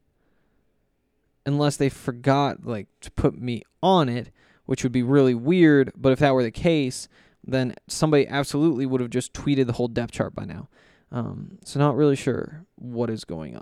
[1.46, 4.30] Unless they forgot like to put me on it,
[4.68, 7.08] which would be really weird, but if that were the case,
[7.42, 10.68] then somebody absolutely would have just tweeted the whole depth chart by now.
[11.10, 13.56] Um, so not really sure what is going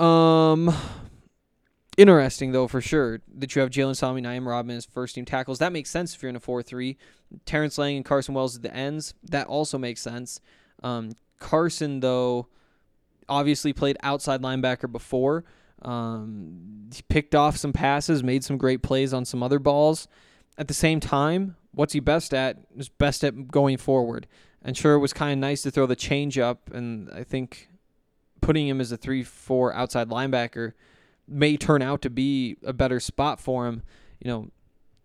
[0.00, 0.04] on.
[0.04, 0.74] Um,
[1.96, 5.60] interesting though for sure that you have Jalen Sami, Naeem Rodman as first team tackles.
[5.60, 6.98] That makes sense if you're in a four three.
[7.46, 9.14] Terrence Lang and Carson Wells at the ends.
[9.22, 10.40] That also makes sense.
[10.82, 12.48] Um, Carson though,
[13.28, 15.44] obviously played outside linebacker before.
[15.82, 20.08] Um, he picked off some passes, made some great plays on some other balls.
[20.58, 22.58] At the same time, what's he best at?
[22.76, 24.26] Is best at going forward.
[24.62, 27.68] And sure, it was kind of nice to throw the change up, and I think
[28.40, 30.72] putting him as a three-four outside linebacker
[31.26, 33.82] may turn out to be a better spot for him.
[34.20, 34.50] You know,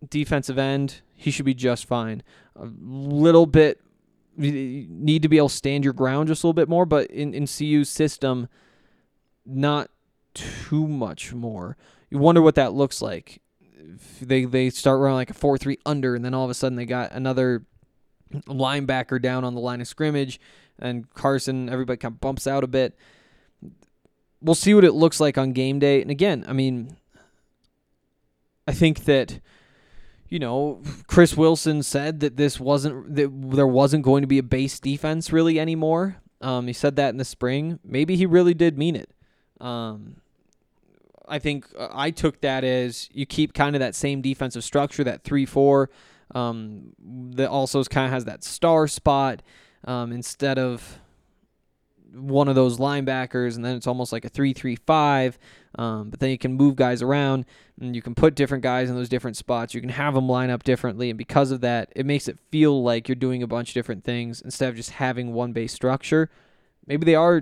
[0.08, 2.22] defensive end, he should be just fine.
[2.56, 3.82] A little bit
[4.38, 7.10] you need to be able to stand your ground just a little bit more, but
[7.10, 8.48] in in CU's system,
[9.46, 9.90] not
[10.38, 11.77] too much more.
[12.10, 13.42] You wonder what that looks like.
[14.21, 16.75] They they start running like a four three under, and then all of a sudden
[16.75, 17.65] they got another
[18.48, 20.40] linebacker down on the line of scrimmage,
[20.79, 22.98] and Carson everybody kind of bumps out a bit.
[24.42, 26.02] We'll see what it looks like on game day.
[26.02, 26.96] And again, I mean,
[28.67, 29.40] I think that
[30.29, 34.44] you know, Chris Wilson said that this wasn't that there wasn't going to be a
[34.44, 36.17] base defense really anymore.
[36.42, 37.79] Um, he said that in the spring.
[37.83, 39.10] Maybe he really did mean it.
[39.60, 40.17] Um,
[41.28, 45.04] I think uh, I took that as you keep kind of that same defensive structure,
[45.04, 45.90] that three four.
[46.36, 46.94] Um,
[47.36, 49.42] that also kind of has that star spot
[49.86, 51.00] um, instead of
[52.13, 55.40] one of those linebackers, and then it's almost like a three-three-five.
[55.80, 57.46] Um, but then you can move guys around,
[57.80, 59.73] and you can put different guys in those different spots.
[59.73, 62.84] You can have them line up differently, and because of that, it makes it feel
[62.84, 66.30] like you're doing a bunch of different things instead of just having one base structure.
[66.86, 67.42] Maybe they are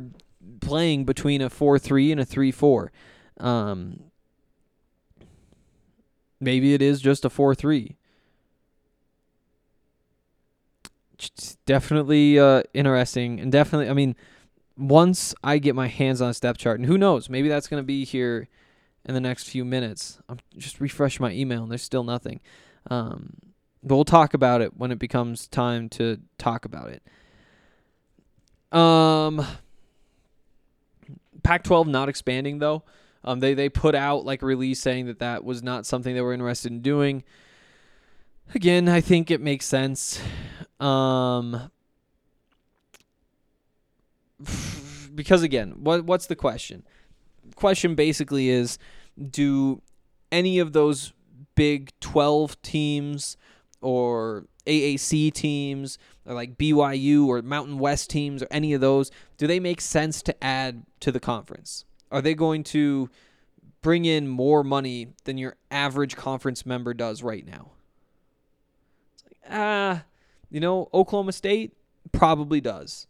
[0.62, 2.92] playing between a four-three and a three-four.
[3.40, 4.06] Um,
[6.40, 7.98] maybe it is just a four-three.
[11.66, 14.16] Definitely uh, interesting, and definitely, I mean
[14.78, 17.82] once I get my hands on a depth chart, and who knows, maybe that's going
[17.82, 18.48] to be here
[19.06, 20.20] in the next few minutes.
[20.28, 22.42] I'm just refresh my email, and there's still nothing.
[22.90, 23.38] Um,
[23.84, 27.04] but we'll talk about it when it becomes time to talk about it.
[28.78, 29.46] Um,
[31.44, 32.84] Pac-12 not expanding though.
[33.26, 36.22] Um, they they put out like a release saying that that was not something they
[36.22, 37.24] were interested in doing.
[38.54, 40.22] Again, I think it makes sense.
[40.80, 41.72] Um,
[45.16, 46.84] because again, what what's the question?
[47.56, 48.78] Question basically is
[49.32, 49.82] do
[50.32, 51.12] any of those
[51.56, 53.38] big 12 teams
[53.82, 59.48] or AAC teams or like BYU or Mountain West teams or any of those do
[59.48, 61.86] they make sense to add to the conference?
[62.12, 63.10] Are they going to
[63.82, 67.72] bring in more money than your average conference member does right now?
[69.14, 70.04] It's like, ah,
[70.50, 71.74] you know, Oklahoma State
[72.12, 73.08] probably does.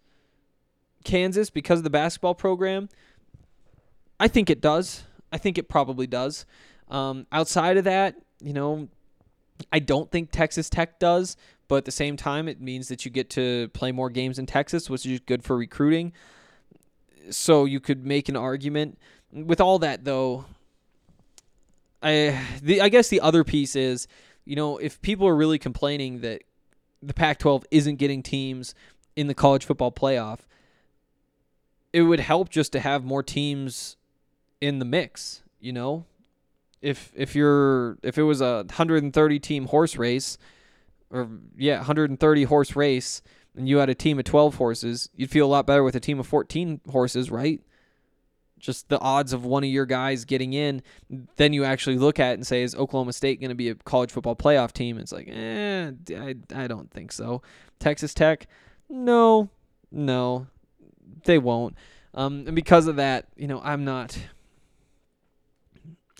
[1.03, 2.89] Kansas because of the basketball program?
[4.19, 5.03] I think it does.
[5.31, 6.45] I think it probably does.
[6.89, 8.89] Um, outside of that, you know,
[9.71, 11.37] I don't think Texas Tech does,
[11.67, 14.45] but at the same time, it means that you get to play more games in
[14.45, 16.13] Texas, which is good for recruiting.
[17.29, 18.97] So you could make an argument.
[19.31, 20.45] With all that, though,
[22.01, 24.07] I the I guess the other piece is,
[24.45, 26.43] you know, if people are really complaining that
[27.01, 28.73] the Pac-12 isn't getting teams
[29.15, 30.39] in the college football playoff,
[31.93, 33.97] it would help just to have more teams
[34.61, 36.05] in the mix, you know?
[36.81, 40.37] If if you're if it was a 130 team horse race
[41.09, 43.21] or yeah, 130 horse race
[43.55, 45.99] and you had a team of 12 horses, you'd feel a lot better with a
[45.99, 47.61] team of 14 horses, right?
[48.57, 50.81] Just the odds of one of your guys getting in,
[51.35, 53.75] then you actually look at it and say, is Oklahoma State going to be a
[53.75, 54.97] college football playoff team?
[54.97, 57.41] It's like, eh, I, I don't think so.
[57.79, 58.47] Texas Tech,
[58.89, 59.49] no,
[59.91, 60.47] no
[61.25, 61.75] they won't.
[62.13, 64.17] Um, and because of that, you know, I'm not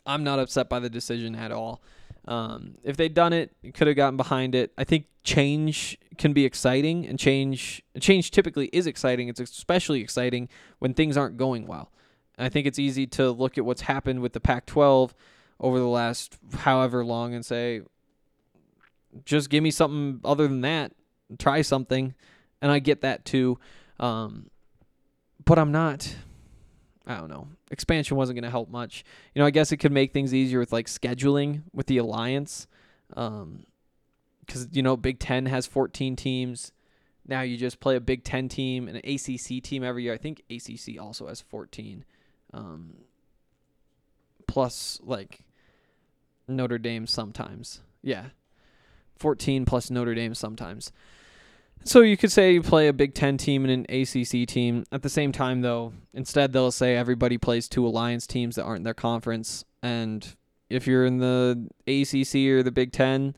[0.05, 1.81] I'm not upset by the decision at all.
[2.27, 4.71] Um, if they'd done it, could have gotten behind it.
[4.77, 9.29] I think change can be exciting, and change change typically is exciting.
[9.29, 10.49] It's especially exciting
[10.79, 11.91] when things aren't going well.
[12.37, 15.11] And I think it's easy to look at what's happened with the Pac-12
[15.59, 17.81] over the last however long and say,
[19.23, 20.91] just give me something other than that.
[21.39, 22.13] Try something,
[22.61, 23.57] and I get that too.
[23.99, 24.49] Um,
[25.43, 26.15] but I'm not.
[27.07, 27.47] I don't know.
[27.71, 29.03] Expansion wasn't going to help much.
[29.33, 32.67] You know, I guess it could make things easier with like scheduling with the alliance.
[33.15, 33.65] Um,
[34.45, 36.71] because you know Big Ten has 14 teams.
[37.27, 40.13] Now you just play a Big Ten team and an ACC team every year.
[40.13, 42.05] I think ACC also has 14.
[42.53, 42.95] Um,
[44.47, 45.39] plus like
[46.47, 47.81] Notre Dame sometimes.
[48.01, 48.27] Yeah.
[49.17, 50.91] 14 plus Notre Dame sometimes.
[51.83, 54.85] So you could say you play a Big Ten team and an ACC team.
[54.91, 58.79] At the same time, though, instead they'll say everybody plays two alliance teams that aren't
[58.79, 59.63] in their conference.
[59.83, 60.27] And
[60.69, 63.35] if you're in the ACC or the Big Ten,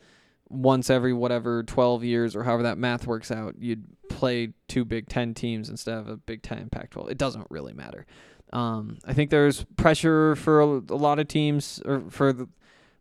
[0.49, 5.07] once every whatever 12 years or however that math works out, you'd play two Big
[5.07, 7.09] Ten teams instead of a Big Ten Pac 12.
[7.09, 8.05] It doesn't really matter.
[8.53, 12.47] Um, I think there's pressure for a, a lot of teams or for the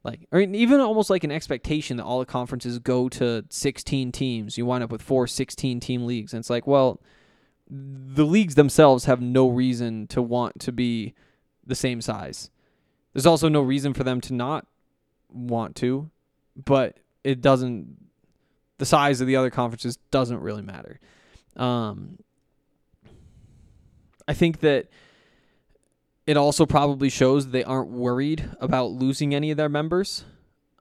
[0.03, 4.57] like or even almost like an expectation that all the conferences go to 16 teams
[4.57, 7.01] you wind up with four 16 team leagues and it's like well
[7.69, 11.13] the leagues themselves have no reason to want to be
[11.67, 12.51] the same size
[13.13, 14.67] there's also no reason for them to not
[15.29, 16.09] want to
[16.65, 17.97] but it doesn't
[18.79, 21.01] the size of the other conferences doesn't really matter
[21.57, 22.19] um
[24.29, 24.89] i think that
[26.27, 30.25] it also probably shows they aren't worried about losing any of their members,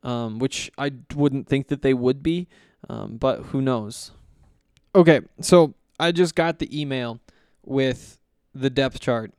[0.04, 2.48] um, which I wouldn't think that they would be,
[2.90, 4.12] um, but who knows?
[4.96, 7.20] Okay, so I just got the email
[7.64, 8.18] with
[8.56, 9.34] the depth chart,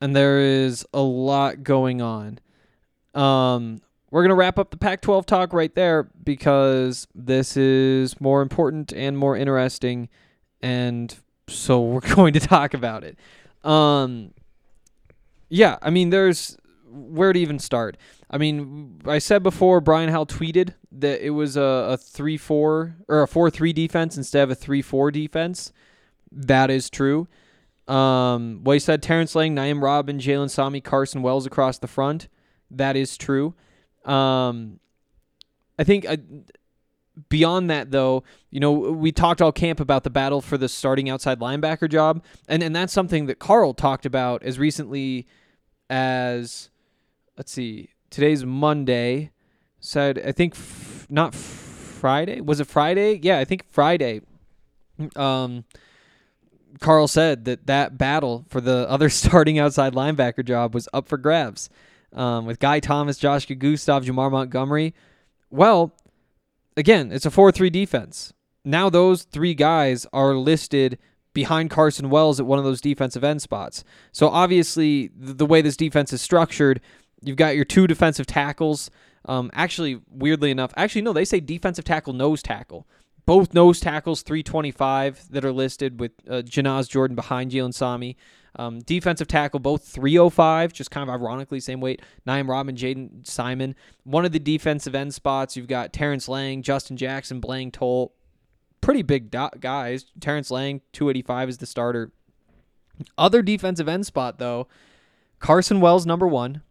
[0.00, 2.38] and there is a lot going on.
[3.14, 3.80] Um,
[4.10, 8.42] we're going to wrap up the Pac 12 talk right there because this is more
[8.42, 10.08] important and more interesting.
[10.60, 11.14] And
[11.48, 13.18] so we're going to talk about it.
[13.64, 14.32] Um,
[15.48, 16.56] yeah, I mean, there's
[16.88, 17.96] where to even start.
[18.30, 22.96] I mean, I said before, Brian Howell tweeted that it was a, a 3 4
[23.08, 25.72] or a 4 3 defense instead of a 3 4 defense.
[26.32, 27.26] That is true.
[27.88, 32.28] Um, well, he said Terrence Lang, Naeem Rodman, Jalen Sami, Carson Wells across the front.
[32.70, 33.54] That is true.
[34.04, 34.80] Um,
[35.78, 36.16] I think uh,
[37.28, 41.08] beyond that, though, you know, we talked all camp about the battle for the starting
[41.08, 45.26] outside linebacker job, and and that's something that Karl talked about as recently
[45.88, 46.70] as
[47.36, 49.30] let's see, today's Monday.
[49.80, 52.40] Said I think f- not Friday.
[52.40, 53.18] Was it Friday?
[53.22, 54.20] Yeah, I think Friday.
[55.16, 55.64] Um,
[56.80, 61.16] Karl said that that battle for the other starting outside linebacker job was up for
[61.16, 61.70] grabs.
[62.12, 64.94] Um, with Guy Thomas, Joshka Gustav, Jamar Montgomery.
[65.50, 65.92] Well,
[66.76, 68.32] again, it's a 4 3 defense.
[68.64, 70.98] Now those three guys are listed
[71.32, 73.84] behind Carson Wells at one of those defensive end spots.
[74.12, 76.80] So obviously, the way this defense is structured,
[77.22, 78.90] you've got your two defensive tackles.
[79.26, 82.86] Um, actually, weirdly enough, actually, no, they say defensive tackle, nose tackle.
[83.26, 88.16] Both nose tackles, 325 that are listed with uh, Janaz Jordan behind Jalen Sami.
[88.56, 92.02] Um, defensive tackle, both 305, just kind of ironically same weight.
[92.26, 93.74] Naeem Rodman, Jaden Simon.
[94.04, 98.12] One of the defensive end spots, you've got Terrence Lang, Justin Jackson, Blaine Toll.
[98.80, 99.30] Pretty big
[99.60, 100.06] guys.
[100.20, 102.12] Terrence Lang, 285 is the starter.
[103.16, 104.66] Other defensive end spot, though,
[105.38, 106.62] Carson Wells, number one,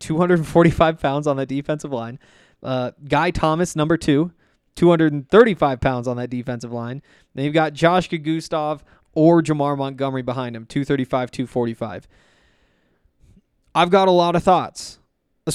[0.00, 2.18] 245 pounds on that defensive line.
[2.62, 4.32] Uh, Guy Thomas, number two,
[4.76, 7.02] 235 pounds on that defensive line.
[7.34, 8.84] Then you've got Joshka Gustav
[9.14, 12.08] or Jamar Montgomery behind him, 235, 245.
[13.74, 14.98] I've got a lot of thoughts.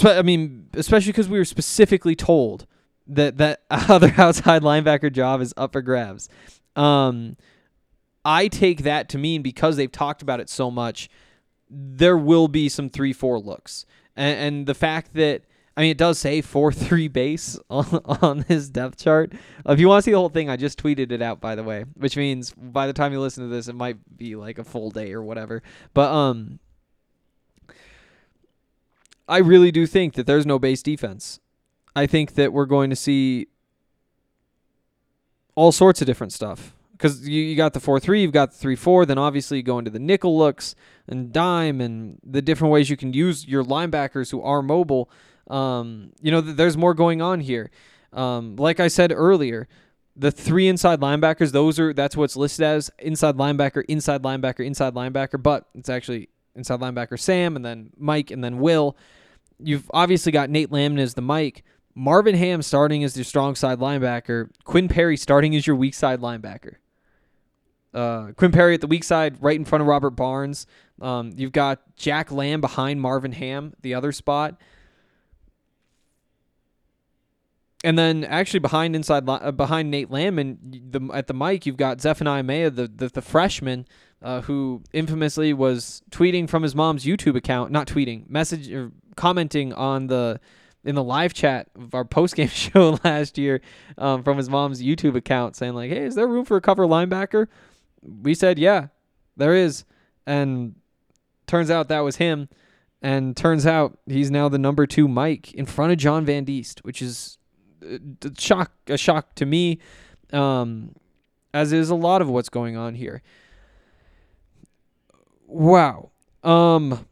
[0.04, 2.66] I mean, especially because we were specifically told
[3.08, 6.30] that that other outside linebacker job is up for grabs.
[6.76, 7.38] Um,
[8.24, 11.10] I take that to mean because they've talked about it so much,
[11.70, 13.86] there will be some three four looks,
[14.16, 15.44] and, and the fact that
[15.78, 19.34] I mean it does say four three base on, on this depth chart.
[19.66, 21.64] If you want to see the whole thing, I just tweeted it out by the
[21.64, 24.64] way, which means by the time you listen to this, it might be like a
[24.64, 25.62] full day or whatever.
[25.94, 26.60] But um,
[29.28, 31.40] I really do think that there's no base defense.
[31.96, 33.48] I think that we're going to see
[35.56, 38.58] all sorts of different stuff because you, you got the 4 3, you've got the
[38.58, 40.76] 3 4, then obviously you go into the nickel looks
[41.08, 45.10] and dime and the different ways you can use your linebackers who are mobile.
[45.50, 47.72] Um, you know, th- there's more going on here.
[48.14, 49.68] Um, like I said earlier,
[50.16, 54.94] the three inside linebackers, those are that's what's listed as inside linebacker, inside linebacker, inside
[54.94, 58.96] linebacker, but it's actually inside linebacker Sam and then Mike and then Will.
[59.60, 61.64] You've obviously got Nate Landman as the Mike.
[61.94, 64.50] Marvin Ham starting as your strong side linebacker.
[64.66, 66.76] Quinn Perry starting as your weak side linebacker.
[67.94, 70.68] Uh, Quinn Perry at the weak side, right in front of Robert Barnes.
[71.02, 74.60] Um, you've got Jack Lamb behind Marvin Ham, the other spot.
[77.86, 80.58] And then actually behind inside uh, behind Nate Landman,
[80.90, 83.88] the at the mic you've got Zephaniah Maea, the the, the freshman,
[84.24, 89.72] uh, who infamously was tweeting from his mom's YouTube account, not tweeting, message or commenting
[89.72, 90.40] on the
[90.84, 93.62] in the live chat of our post game show last year
[94.00, 96.88] um, from his mom's YouTube account, saying like, "Hey, is there room for a cover
[96.88, 97.46] linebacker?"
[98.02, 98.88] We said, "Yeah,
[99.38, 99.86] there is,"
[100.26, 100.74] and
[101.46, 102.50] turns out that was him.
[103.00, 106.80] And turns out he's now the number two Mike in front of John Van Diest,
[106.80, 107.38] which is
[108.38, 109.80] shock a shock to me,
[110.34, 110.96] um,
[111.54, 113.22] as is a lot of what's going on here.
[115.48, 116.12] Wow.
[116.44, 117.06] Um.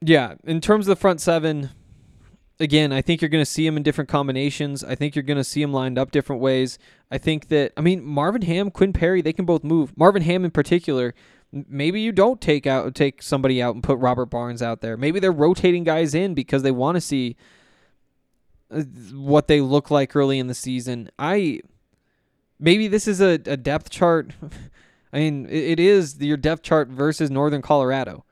[0.00, 1.70] Yeah, in terms of the front seven,
[2.60, 4.84] again, I think you're going to see them in different combinations.
[4.84, 6.78] I think you're going to see them lined up different ways.
[7.10, 9.96] I think that I mean Marvin Ham, Quinn Perry, they can both move.
[9.96, 11.14] Marvin Ham in particular,
[11.52, 14.96] maybe you don't take out take somebody out and put Robert Barnes out there.
[14.96, 17.36] Maybe they're rotating guys in because they want to see
[18.70, 21.10] what they look like early in the season.
[21.18, 21.60] I
[22.58, 24.32] maybe this is a, a depth chart.
[25.12, 28.24] I mean, it, it is your depth chart versus Northern Colorado.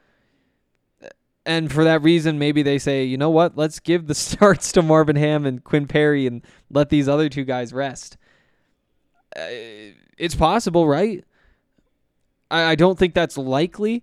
[1.47, 3.57] And for that reason, maybe they say, you know what?
[3.57, 7.45] Let's give the starts to Marvin Ham and Quinn Perry and let these other two
[7.45, 8.16] guys rest.
[9.34, 11.24] Uh, it's possible, right?
[12.51, 14.03] I, I don't think that's likely,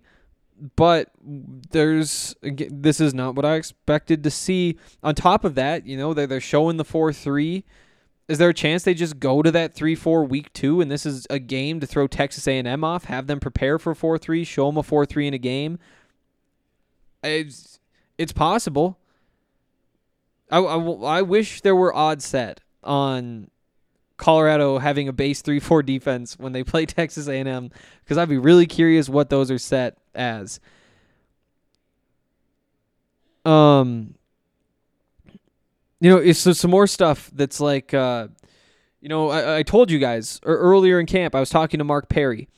[0.76, 4.78] but there's this is not what I expected to see.
[5.02, 7.64] On top of that, you know, they're, they're showing the 4 3.
[8.26, 11.26] Is there a chance they just go to that 3-4 week 2 and this is
[11.28, 14.82] a game to throw Texas A&M off, have them prepare for 4-3, show them a
[14.82, 15.78] 4-3 in a game?
[17.22, 17.80] It's
[18.16, 18.98] it's possible.
[20.50, 23.50] I, I, I wish there were odds set on
[24.16, 27.70] Colorado having a base three four defense when they play Texas A&M
[28.02, 30.60] because I'd be really curious what those are set as.
[33.44, 34.14] Um,
[36.00, 38.28] you know, it's so some more stuff that's like, uh,
[39.00, 41.84] you know, I, I told you guys er, earlier in camp I was talking to
[41.84, 42.48] Mark Perry,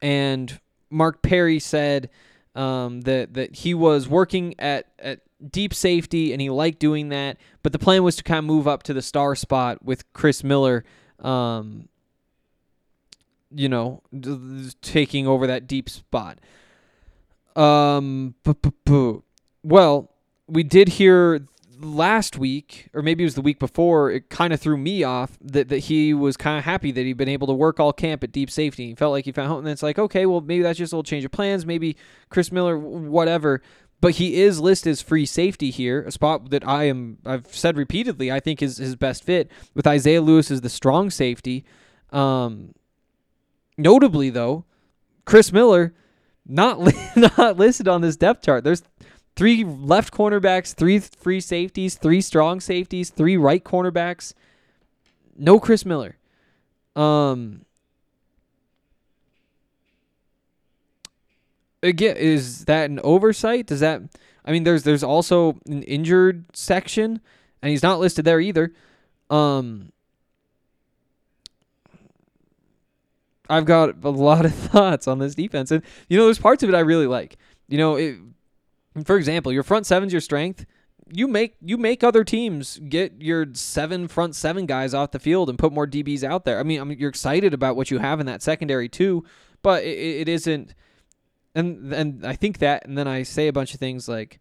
[0.00, 0.60] and
[0.90, 2.10] Mark Perry said
[2.54, 7.38] um, that that he was working at at deep safety and he liked doing that,
[7.62, 10.44] but the plan was to kind of move up to the star spot with Chris
[10.44, 10.84] Miller.
[11.18, 11.88] Um,
[13.54, 14.02] you know,
[14.80, 16.38] taking over that deep spot.
[17.56, 18.34] Um,
[19.62, 20.10] well,
[20.46, 21.46] we did hear
[21.80, 25.38] last week, or maybe it was the week before, it kind of threw me off
[25.40, 28.22] that, that he was kind of happy that he'd been able to work all camp
[28.22, 28.88] at deep safety.
[28.88, 29.60] He felt like he found home.
[29.60, 31.66] And it's like, okay, well, maybe that's just a little change of plans.
[31.66, 31.96] Maybe
[32.30, 33.62] Chris Miller, whatever.
[34.00, 37.76] But he is listed as free safety here, a spot that I am, I've said
[37.76, 41.64] repeatedly, I think is his best fit with Isaiah Lewis as the strong safety.
[42.10, 42.74] Um,
[43.78, 44.64] notably, though,
[45.24, 45.94] Chris Miller
[46.46, 46.92] not li-
[47.38, 48.64] not listed on this depth chart.
[48.64, 48.82] There's
[49.36, 54.34] three left cornerbacks, three free safeties, three strong safeties, three right cornerbacks.
[55.36, 56.16] No Chris Miller.
[56.94, 57.64] Um
[61.82, 63.66] again, is that an oversight?
[63.66, 64.02] Does that
[64.44, 67.20] I mean there's there's also an injured section
[67.62, 68.72] and he's not listed there either.
[69.30, 69.92] Um
[73.52, 76.68] I've got a lot of thoughts on this defense and you know there's parts of
[76.68, 77.36] it I really like.
[77.68, 78.16] You know, it,
[79.04, 80.66] for example, your front seven's your strength.
[81.14, 85.50] You make you make other teams get your seven front seven guys off the field
[85.50, 86.58] and put more DBs out there.
[86.58, 89.24] I mean, I mean you're excited about what you have in that secondary too,
[89.62, 90.74] but it, it isn't.
[91.54, 94.40] And and I think that, and then I say a bunch of things like,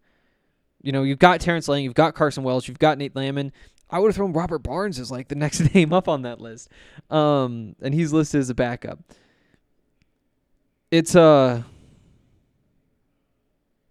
[0.82, 3.51] you know, you've got Terrence Lang, you've got Carson Wells, you've got Nate Landman.
[3.92, 6.70] I would have thrown Robert Barnes as like the next name up on that list,
[7.10, 9.00] um, and he's listed as a backup.
[10.89, 11.64] It's uh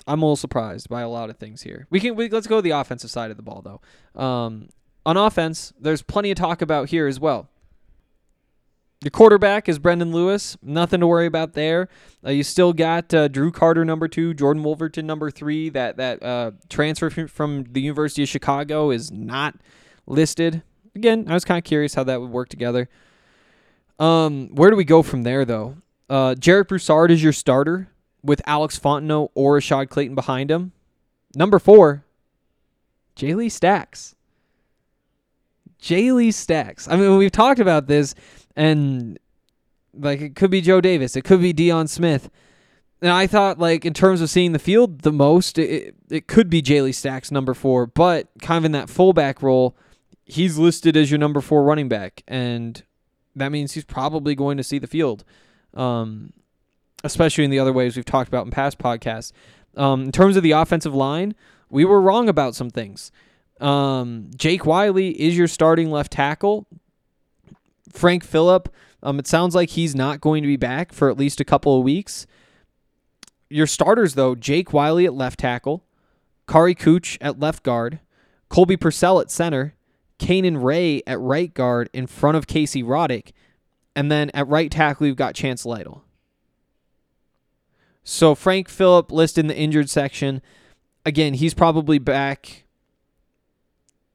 [0.06, 1.86] I'm a little surprised by a lot of things here.
[1.90, 4.20] We can we, let's go to the offensive side of the ball though.
[4.20, 4.70] Um,
[5.06, 7.48] on offense, there's plenty of talk about here as well.
[9.02, 10.58] Your quarterback is Brendon Lewis.
[10.60, 11.88] Nothing to worry about there.
[12.24, 15.70] Uh, you still got uh, Drew Carter number two, Jordan Woolverton number three.
[15.70, 19.54] That that uh, transfer from, from the University of Chicago is not
[20.06, 20.62] listed.
[20.94, 22.88] Again, I was kind of curious how that would work together.
[23.98, 25.76] Um, where do we go from there though?
[26.08, 27.88] Uh, Jarek Broussard is your starter
[28.22, 30.72] with Alex Fontenot or Ashaad Clayton behind him.
[31.34, 32.04] Number four,
[33.14, 34.16] Jayle Stacks.
[35.80, 36.88] Jayle Stacks.
[36.88, 38.14] I mean, we've talked about this,
[38.56, 39.18] and
[39.94, 42.30] like it could be Joe Davis, it could be Deion Smith.
[43.02, 46.50] And I thought, like, in terms of seeing the field the most, it, it could
[46.50, 49.74] be Jayle Stacks, number four, but kind of in that fullback role,
[50.32, 52.22] he's listed as your number four running back.
[52.28, 52.82] And
[53.36, 55.24] that means he's probably going to see the field.
[55.74, 56.32] Um,
[57.04, 59.32] especially in the other ways we've talked about in past podcasts.
[59.76, 61.34] Um, in terms of the offensive line,
[61.68, 63.12] we were wrong about some things.
[63.60, 66.66] Um, Jake Wiley is your starting left tackle.
[67.90, 68.66] Frank Fillip,
[69.02, 71.76] um, it sounds like he's not going to be back for at least a couple
[71.76, 72.26] of weeks.
[73.48, 75.84] Your starters, though, Jake Wiley at left tackle,
[76.48, 78.00] Kary Kutsch at left guard,
[78.48, 79.74] Colby Pursell at center,
[80.20, 83.32] Kanan Ray at right guard in front of Casey Roddick,
[83.96, 86.04] and then at right tackle, you've got Chance Lytle.
[88.04, 90.42] So Frank Fillip listed in the injured section.
[91.04, 92.64] Again, he's probably back.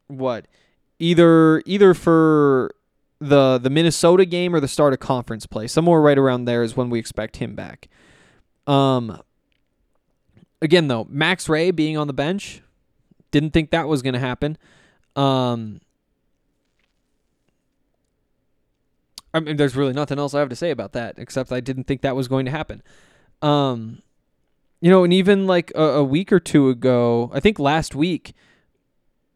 [0.08, 0.48] What?
[1.00, 2.74] Either either for
[3.20, 5.68] the the Minnesota game or the start of conference play.
[5.68, 7.88] Somewhere right around there is when we expect him back.
[8.68, 9.22] Um.
[10.62, 12.62] Again, though, Max Wray being on the bench,
[13.30, 14.58] didn't think that was going to happen.
[15.16, 15.82] Um.
[19.36, 21.84] I mean, there's really nothing else I have to say about that except I didn't
[21.84, 22.82] think that was going to happen.
[23.42, 24.02] Um,
[24.80, 28.34] you know, and even like a, a, week or two ago, I think last week,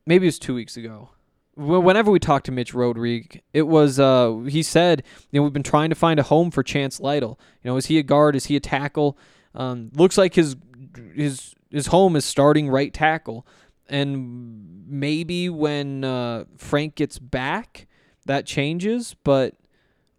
[0.06, 1.10] maybe it was two weeks ago.
[1.58, 5.64] Whenever we talked to Mitch Rodrigue, it was uh he said, you know, we've been
[5.64, 7.38] trying to find a home for Chance Lytle.
[7.62, 8.38] You know, is he a guard?
[8.38, 9.18] Is he a tackle?
[9.54, 10.56] Um, looks like his
[11.14, 13.46] his his home is starting right tackle,
[13.90, 17.88] and maybe when uh, Frank gets back,
[18.26, 19.59] that changes, but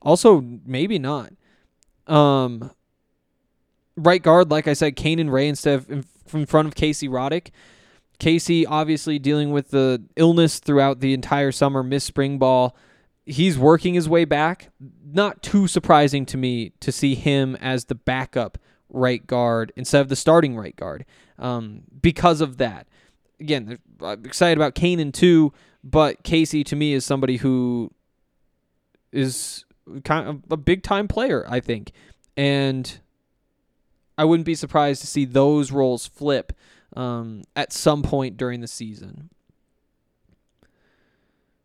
[0.02, 1.32] also maybe not.
[2.06, 2.70] Um,
[3.96, 7.50] right guard, like I said, Kanan Ray instead of in, in front of Casey Roddick.
[8.18, 12.76] Casey obviously dealing with the illness throughout the entire summer, missed spring ball.
[13.24, 14.70] He's working his way back.
[15.04, 20.08] Not too surprising to me to see him as the backup right guard instead of
[20.08, 21.04] the starting right guard
[21.38, 22.86] um, because of that.
[23.38, 27.90] again, I'm excited about Kanan too, but Casey to me is somebody who
[29.12, 29.64] is
[30.04, 31.92] kind of a big time player, I think.
[32.36, 33.00] And
[34.16, 36.52] I wouldn't be surprised to see those roles flip
[36.96, 39.30] um, at some point during the season.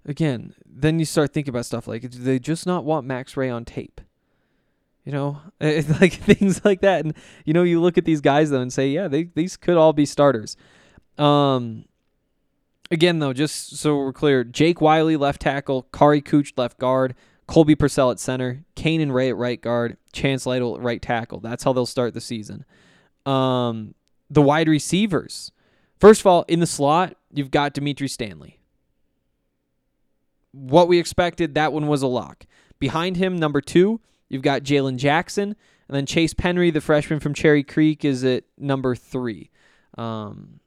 [0.06, 3.50] Again, then you start thinking about stuff like, do they just not want Max Wray
[3.50, 4.02] on tape?
[5.04, 7.04] You know, It's like things like that.
[7.06, 9.78] And, you know, you look at these guys, though, and say, yeah, they, these could
[9.78, 10.56] all be starters.
[11.18, 11.86] Um,
[12.92, 17.16] again, though, just so we're clear, Jake Wiley, left tackle, Kary Kutsch, left guard,
[17.48, 21.40] Colby Pursell at center, Kanan Ray at right guard, Chance Lytle at right tackle.
[21.40, 22.66] That's how they'll start the season.
[23.26, 23.94] Um,
[24.30, 25.52] the wide receivers.
[26.00, 28.60] First of all, in the slot, you've got Dimitri Stanley.
[30.52, 32.46] What we expected, that one was a lock.
[32.80, 35.56] Behind him, number two, you've got Jaylon Jackson.
[35.88, 39.52] And then Chase Penry, the freshman from Cherry Creek, is at number three.
[39.98, 40.60] Um,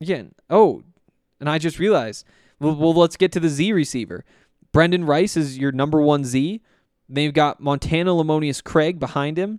[0.00, 0.82] again, oh,
[1.40, 2.24] and I just realized,
[2.58, 4.24] well, well, let's get to the Z receiver.
[4.78, 6.62] Brenden Rice is your number one Z.
[7.08, 9.58] They've got Montana Lemonious-Craig behind him.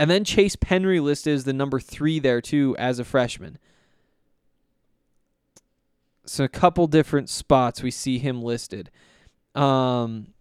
[0.00, 3.58] And then Chase Penry listed as the number three there, too, as a freshman.
[6.26, 8.90] So a couple different spots we see him listed.
[9.54, 10.34] Um,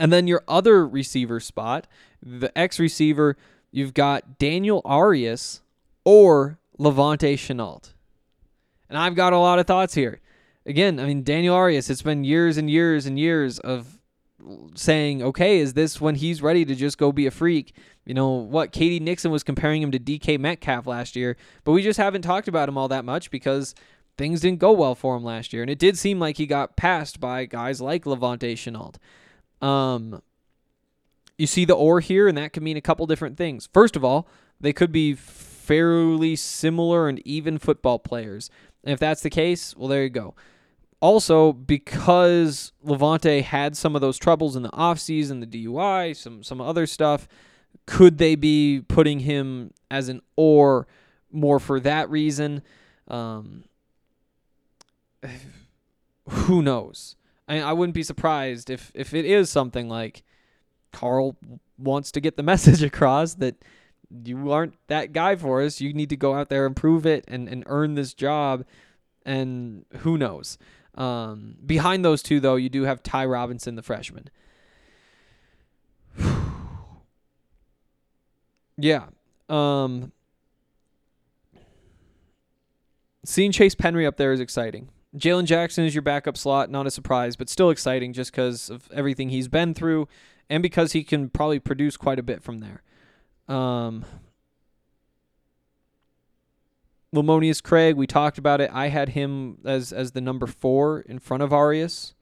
[0.00, 1.86] and then your other receiver spot,
[2.20, 3.36] the X receiver,
[3.70, 5.62] you've got Daniel Arias
[6.04, 7.92] or La'Vontae Shenault.
[8.88, 10.20] And I've got a lot of thoughts here.
[10.66, 13.98] Again, I mean, Daniel Arias, it's been years and years and years of
[14.74, 17.74] saying, okay, is this when he's ready to just go be a freak?
[18.04, 21.82] You know, what KD Nixon was comparing him to DK Metcalf last year, but we
[21.82, 23.74] just haven't talked about him all that much because
[24.16, 25.62] things didn't go well for him last year.
[25.62, 28.96] And it did seem like he got passed by guys like La'Vontae Shenault.
[29.66, 30.22] Um,
[31.38, 33.68] you see the or here, and that could mean a couple different things.
[33.72, 34.28] First of all,
[34.60, 38.50] they could be fairly similar and even football players.
[38.84, 40.34] And if that's the case, well, there you go.
[41.04, 46.62] Also, because La'Vontae had some of those troubles in the offseason, the DUI, some some
[46.62, 47.28] other stuff,
[47.84, 50.86] could they be putting him as an or
[51.30, 52.62] more for that reason?
[53.06, 53.64] Um,
[56.26, 57.16] who knows?
[57.46, 60.22] I, I wouldn't be surprised if if it is something like
[60.90, 61.36] Karl
[61.76, 63.56] wants to get the message across that
[64.24, 65.82] you aren't that guy for us.
[65.82, 68.64] You need to go out there and prove it and, and earn this job.
[69.26, 70.56] And who knows?
[70.94, 74.28] Um, behind those two, though, you do have Ty Robinson, the freshman.
[78.76, 79.06] yeah.
[79.48, 80.12] Um,
[83.24, 84.88] seeing Chase Penry up there is exciting.
[85.16, 88.88] Jaylon Jackson is your backup slot, not a surprise, but still exciting just because of
[88.92, 90.08] everything he's been through
[90.50, 92.82] and because he can probably produce quite a bit from there.
[93.48, 94.04] Um,
[97.14, 98.70] Lemonious-Craig, we talked about it.
[98.72, 102.14] I had him as as the number four in front of Arias.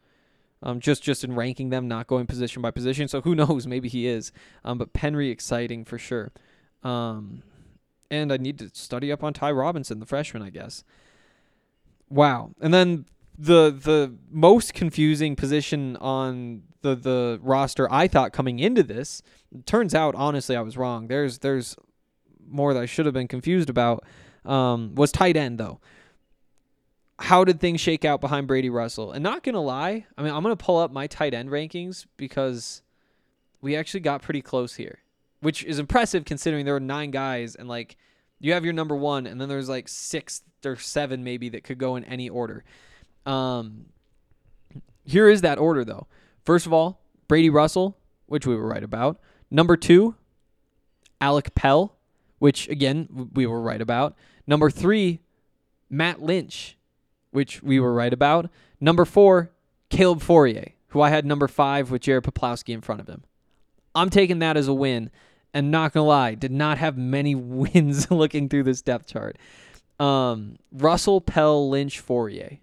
[0.62, 3.08] Um, just just in ranking them, not going position by position.
[3.08, 3.66] So who knows?
[3.66, 4.32] Maybe he is.
[4.64, 6.30] Um, but Penry exciting for sure.
[6.84, 7.42] Um,
[8.10, 10.84] and I need to study up on Ty Robinson, the freshman, I guess.
[12.10, 12.52] Wow.
[12.60, 13.06] And then
[13.38, 19.22] the the most confusing position on the the roster I thought coming into this
[19.64, 21.08] turns out honestly I was wrong.
[21.08, 21.76] There's there's
[22.46, 24.04] more that I should have been confused about.
[24.44, 25.80] Um, was tight end though.
[27.18, 29.12] How did things shake out behind Brady Russell?
[29.12, 32.82] And not gonna lie, I mean I'm gonna pull up my tight end rankings because
[33.60, 34.98] we actually got pretty close here,
[35.40, 37.96] which is impressive considering there were nine guys and like
[38.42, 41.78] you have your number one, and then there's like six or seven maybe that could
[41.78, 42.64] go in any order.
[43.24, 43.86] Um,
[45.04, 46.08] here is that order though.
[46.44, 49.20] First of all, Brady Russell, which we were right about.
[49.48, 50.16] Number two,
[51.20, 51.94] Alec Pell,
[52.40, 54.16] which again we were right about.
[54.46, 55.20] Number three,
[55.88, 56.76] Matt Lynch,
[57.30, 58.50] which we were right about.
[58.80, 59.50] Number four,
[59.90, 63.24] Caleb Fauria, who I had number five with Jared Poplawski in front of him.
[63.94, 65.10] I'm taking that as a win,
[65.52, 69.36] and not gonna lie, did not have many wins looking through this depth chart.
[70.00, 72.58] Um, Russell, Pell, Lynch, Fauria.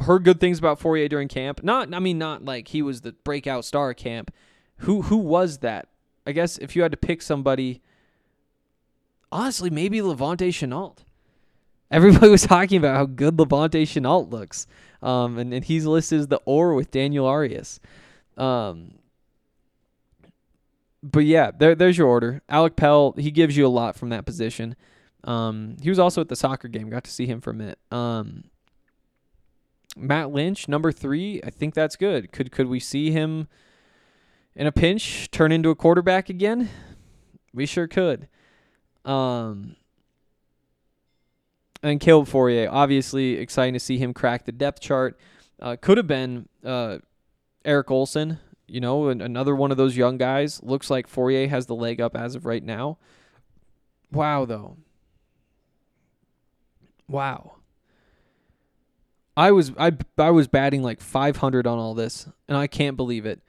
[0.00, 1.64] Heard good things about Fauria during camp.
[1.64, 4.32] Not, I mean, not like he was the breakout star camp.
[4.78, 5.88] Who, who was that?
[6.24, 7.82] I guess if you had to pick somebody,
[9.30, 10.98] honestly, maybe La'Vontae Shenault.
[11.90, 14.66] Everybody was talking about how good La'Vontae Shenault looks,
[15.02, 17.80] um, and, and he's listed as the or with Daniel Arias.
[18.36, 18.98] Um,
[21.02, 22.42] but yeah, there, there's your order.
[22.48, 24.76] Alec Pell, he gives you a lot from that position.
[25.24, 26.90] Um, he was also at the soccer game.
[26.90, 27.78] Got to see him for a minute.
[27.90, 28.44] Um,
[29.96, 31.40] Matt Lynch, number three.
[31.44, 32.32] I think that's good.
[32.32, 33.48] Could could we see him
[34.54, 36.68] in a pinch turn into a quarterback again?
[37.52, 38.28] We sure could.
[39.08, 39.76] Um,
[41.82, 45.18] and Caleb Fauria, obviously exciting to see him crack the depth chart.
[45.60, 46.98] Uh, could have been uh,
[47.64, 50.62] Eric Olson, you know, an, another one of those young guys.
[50.62, 52.98] Looks like Fauria has the leg up as of right now.
[54.12, 54.76] Wow, though.
[57.08, 57.52] Wow.
[59.36, 63.24] I was I I was batting like 500 on all this, and I can't believe
[63.24, 63.40] it.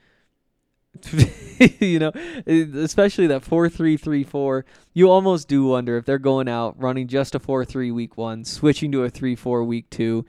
[1.80, 2.12] you know,
[2.48, 4.66] especially that four three three four.
[4.94, 8.44] You almost do wonder if they're going out running just a four three week one,
[8.44, 10.26] switching to a three four week two,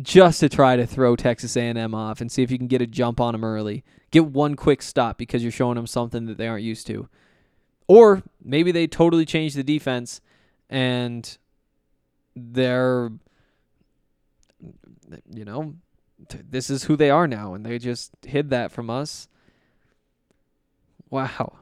[0.00, 2.86] just to try to throw Texas A&M off and see if you can get a
[2.86, 3.84] jump on them early.
[4.10, 7.08] Get one quick stop because you're showing them something that they aren't used to,
[7.88, 10.20] or maybe they totally change the defense
[10.68, 11.38] and
[12.36, 13.10] they're,
[15.30, 15.74] you know,
[16.28, 19.28] this is who they are now, and they just hid that from us
[21.12, 21.52] Wow.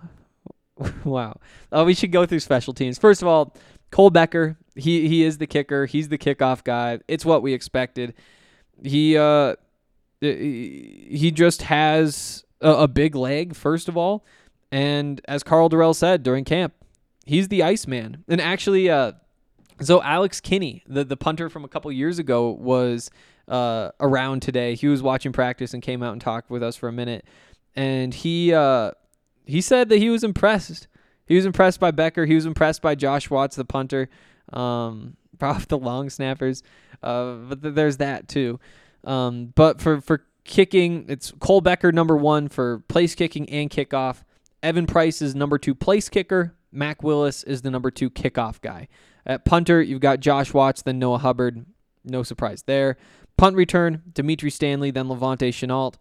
[1.05, 1.39] wow.
[1.73, 2.99] Oh, we should go through special teams.
[2.99, 3.55] First of all,
[3.91, 5.87] Cole Becker, he he is the kicker.
[5.87, 7.01] He's the kickoff guy.
[7.09, 8.15] It's what we expected.
[8.83, 9.57] He uh
[10.21, 14.25] he just has a, a big leg, first of all.
[14.71, 16.73] And as Karl Dorrell said during camp,
[17.27, 18.23] he's the Iceman.
[18.29, 19.13] And actually, uh,
[19.81, 23.11] so Alex Kinney, the, the punter from a couple years ago, was
[23.49, 24.75] uh, around today.
[24.75, 27.25] He was watching practice and came out and talked with us for a minute.
[27.75, 28.93] And he uh,
[29.51, 30.89] he said that he was impressed.
[31.27, 32.27] He was impressed by Becker.
[32.27, 34.09] He was impressed by Josh Watts, the punter,
[34.53, 36.63] um, the long snappers.
[37.03, 38.61] Uh, but th- there's that too.
[39.05, 44.23] Um, but for for kicking, it's Cole Becker number one for place kicking and kickoff.
[44.63, 46.55] Evan Price is number two place kicker.
[46.73, 48.89] Mac Willis is the number two kickoff guy.
[49.27, 51.65] At punter, you've got Josh Watts, then Noah Hubbard.
[52.05, 52.97] No surprise there.
[53.37, 55.95] Punt return, Dimitri Stanley, then La'Vontae Shenault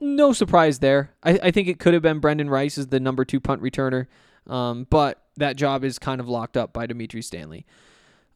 [0.00, 1.14] no surprise there.
[1.22, 4.06] I, I think it could have been Brenden Rice as the number two punt returner,
[4.46, 7.66] um, but that job is kind of locked up by Dimitri Stanley.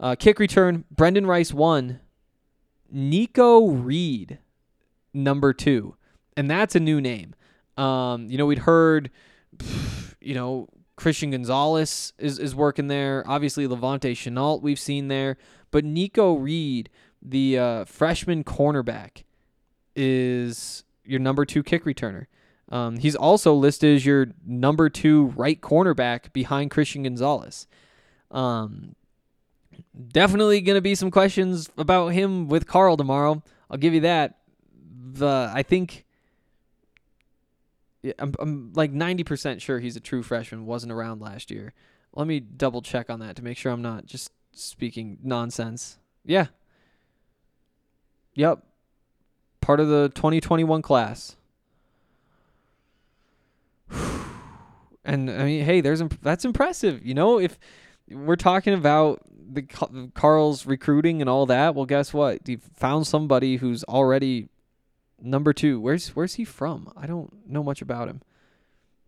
[0.01, 2.01] Uh, kick return, Brenden Rice one,
[2.91, 4.39] Nikko Reed
[5.15, 5.97] number two,
[6.37, 7.35] and that's a new name.
[7.77, 9.11] Um, you know, we'd heard,
[10.21, 13.25] you know, Christian Gonzalez is, is working there.
[13.27, 15.37] Obviously, La'Vontae Shenault we've seen there,
[15.71, 16.91] but Nikko Reed,
[17.21, 19.25] the uh, freshman cornerback,
[19.95, 22.27] is your number two kick returner.
[22.69, 27.67] Um, he's also listed as your number two right cornerback behind Christian Gonzalez.
[28.31, 28.95] Um,
[30.09, 33.43] definitely going to be some questions about him with Karl tomorrow.
[33.71, 34.39] I'll give you that.
[35.13, 36.07] The I think
[38.19, 41.75] I'm, I'm like 90% sure he's a true freshman, wasn't around last year.
[42.15, 45.99] Let me double check on that to make sure I'm not just speaking nonsense.
[46.25, 46.47] Yeah.
[48.35, 48.65] Yep
[49.63, 51.37] part of the 2021 class.
[55.05, 57.05] And I mean, hey, there's that's impressive.
[57.05, 57.59] You know, if
[58.09, 59.21] we're talking about
[59.53, 59.63] the
[60.15, 62.49] Karl's recruiting and all that, well, guess what?
[62.49, 64.49] You found somebody who's already
[65.21, 65.81] number two.
[65.81, 66.93] Where's where's he from?
[66.97, 68.23] I don't know much about him.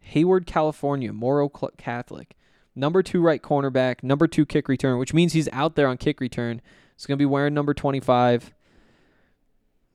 [0.01, 2.37] Hayward, California, Moreau Catholic.
[2.77, 6.21] Number two right cornerback, number two kick return, which means he's out there on kick
[6.21, 6.61] return.
[6.97, 8.53] He's gonna be wearing number 25.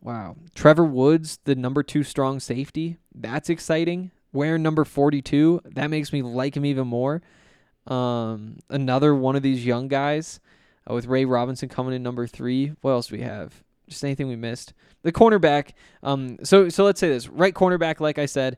[0.02, 0.38] Wow.
[0.56, 2.97] Trevor Woods, the number two strong safety.
[3.14, 4.12] That's exciting.
[4.32, 7.22] Wearing number 42, that makes me like him even more.
[7.88, 10.39] Um, another one of these young guys
[10.89, 12.74] uh, with Ray Robinson coming in number three.
[12.82, 13.64] What else do we have?
[13.88, 14.74] Just anything we missed.
[15.02, 15.72] The cornerback.
[16.04, 18.58] Um, so so let's say this right cornerback, like I said,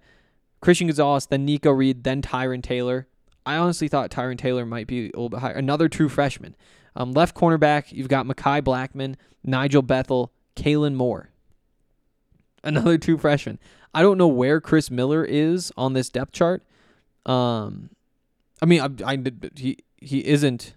[0.59, 3.07] Christian Gonzalez, then Nikko Reed, then Tyrin Taylor.
[3.45, 5.53] I honestly thought Tyrin Taylor might be a little bit higher.
[5.53, 6.55] Another true freshman.
[6.95, 11.30] Um, left cornerback, you've got Mekhi Blackmon, Nigel Bethel, Kaylin Moore
[12.63, 13.59] another two freshmen.
[13.93, 16.63] I don't know where Chris Miller is on this depth chart.
[17.25, 17.89] Um,
[18.61, 19.17] I mean, I, I
[19.55, 20.75] he he isn't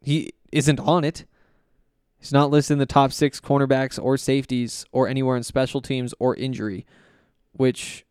[0.00, 1.24] he isn't on it.
[2.18, 6.14] He's not listed in the top six cornerbacks or safeties or anywhere in special teams
[6.18, 6.86] or injury,
[7.52, 8.04] which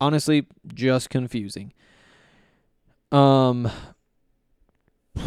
[0.00, 1.72] honestly just confusing.
[3.12, 3.70] Um,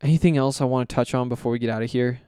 [0.00, 2.20] anything else I want to touch on before we get out of here?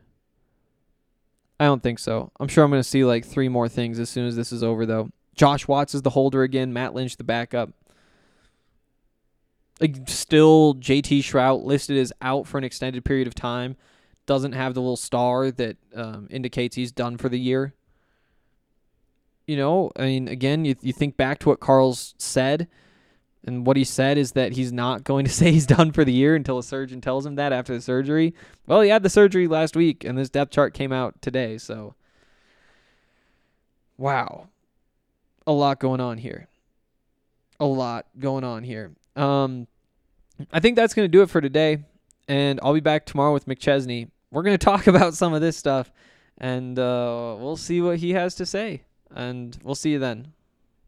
[1.60, 2.32] I don't think so.
[2.40, 4.64] I'm sure I'm going to see like three more things as soon as this is
[4.64, 5.10] over, though.
[5.34, 6.72] Josh Watts is the holder again.
[6.72, 7.70] Matt Lynch the backup.
[9.78, 13.76] Like still, JT Shrout listed as out for an extended period of time.
[14.24, 17.74] Doesn't have the little star that um, indicates he's done for the year.
[19.46, 22.68] You know, I mean, again, you you think back to what Karl's said
[23.44, 26.12] and what he said is that he's not going to say he's done for the
[26.12, 28.34] year until a surgeon tells him that after the surgery.
[28.66, 31.58] Well, he had the surgery last week, and this depth chart came out today.
[31.58, 31.94] So,
[33.96, 34.48] wow,
[35.46, 36.48] a lot going on here.
[37.58, 38.92] A lot going on here.
[39.16, 39.66] Um,
[40.52, 41.84] I think that's going to do it for today,
[42.28, 44.08] and I'll be back tomorrow with McChesney.
[44.30, 45.92] we're gonna talk about some of this stuff,
[46.38, 48.82] and uh, we'll see what he has to say.
[49.14, 50.32] And we'll see you then.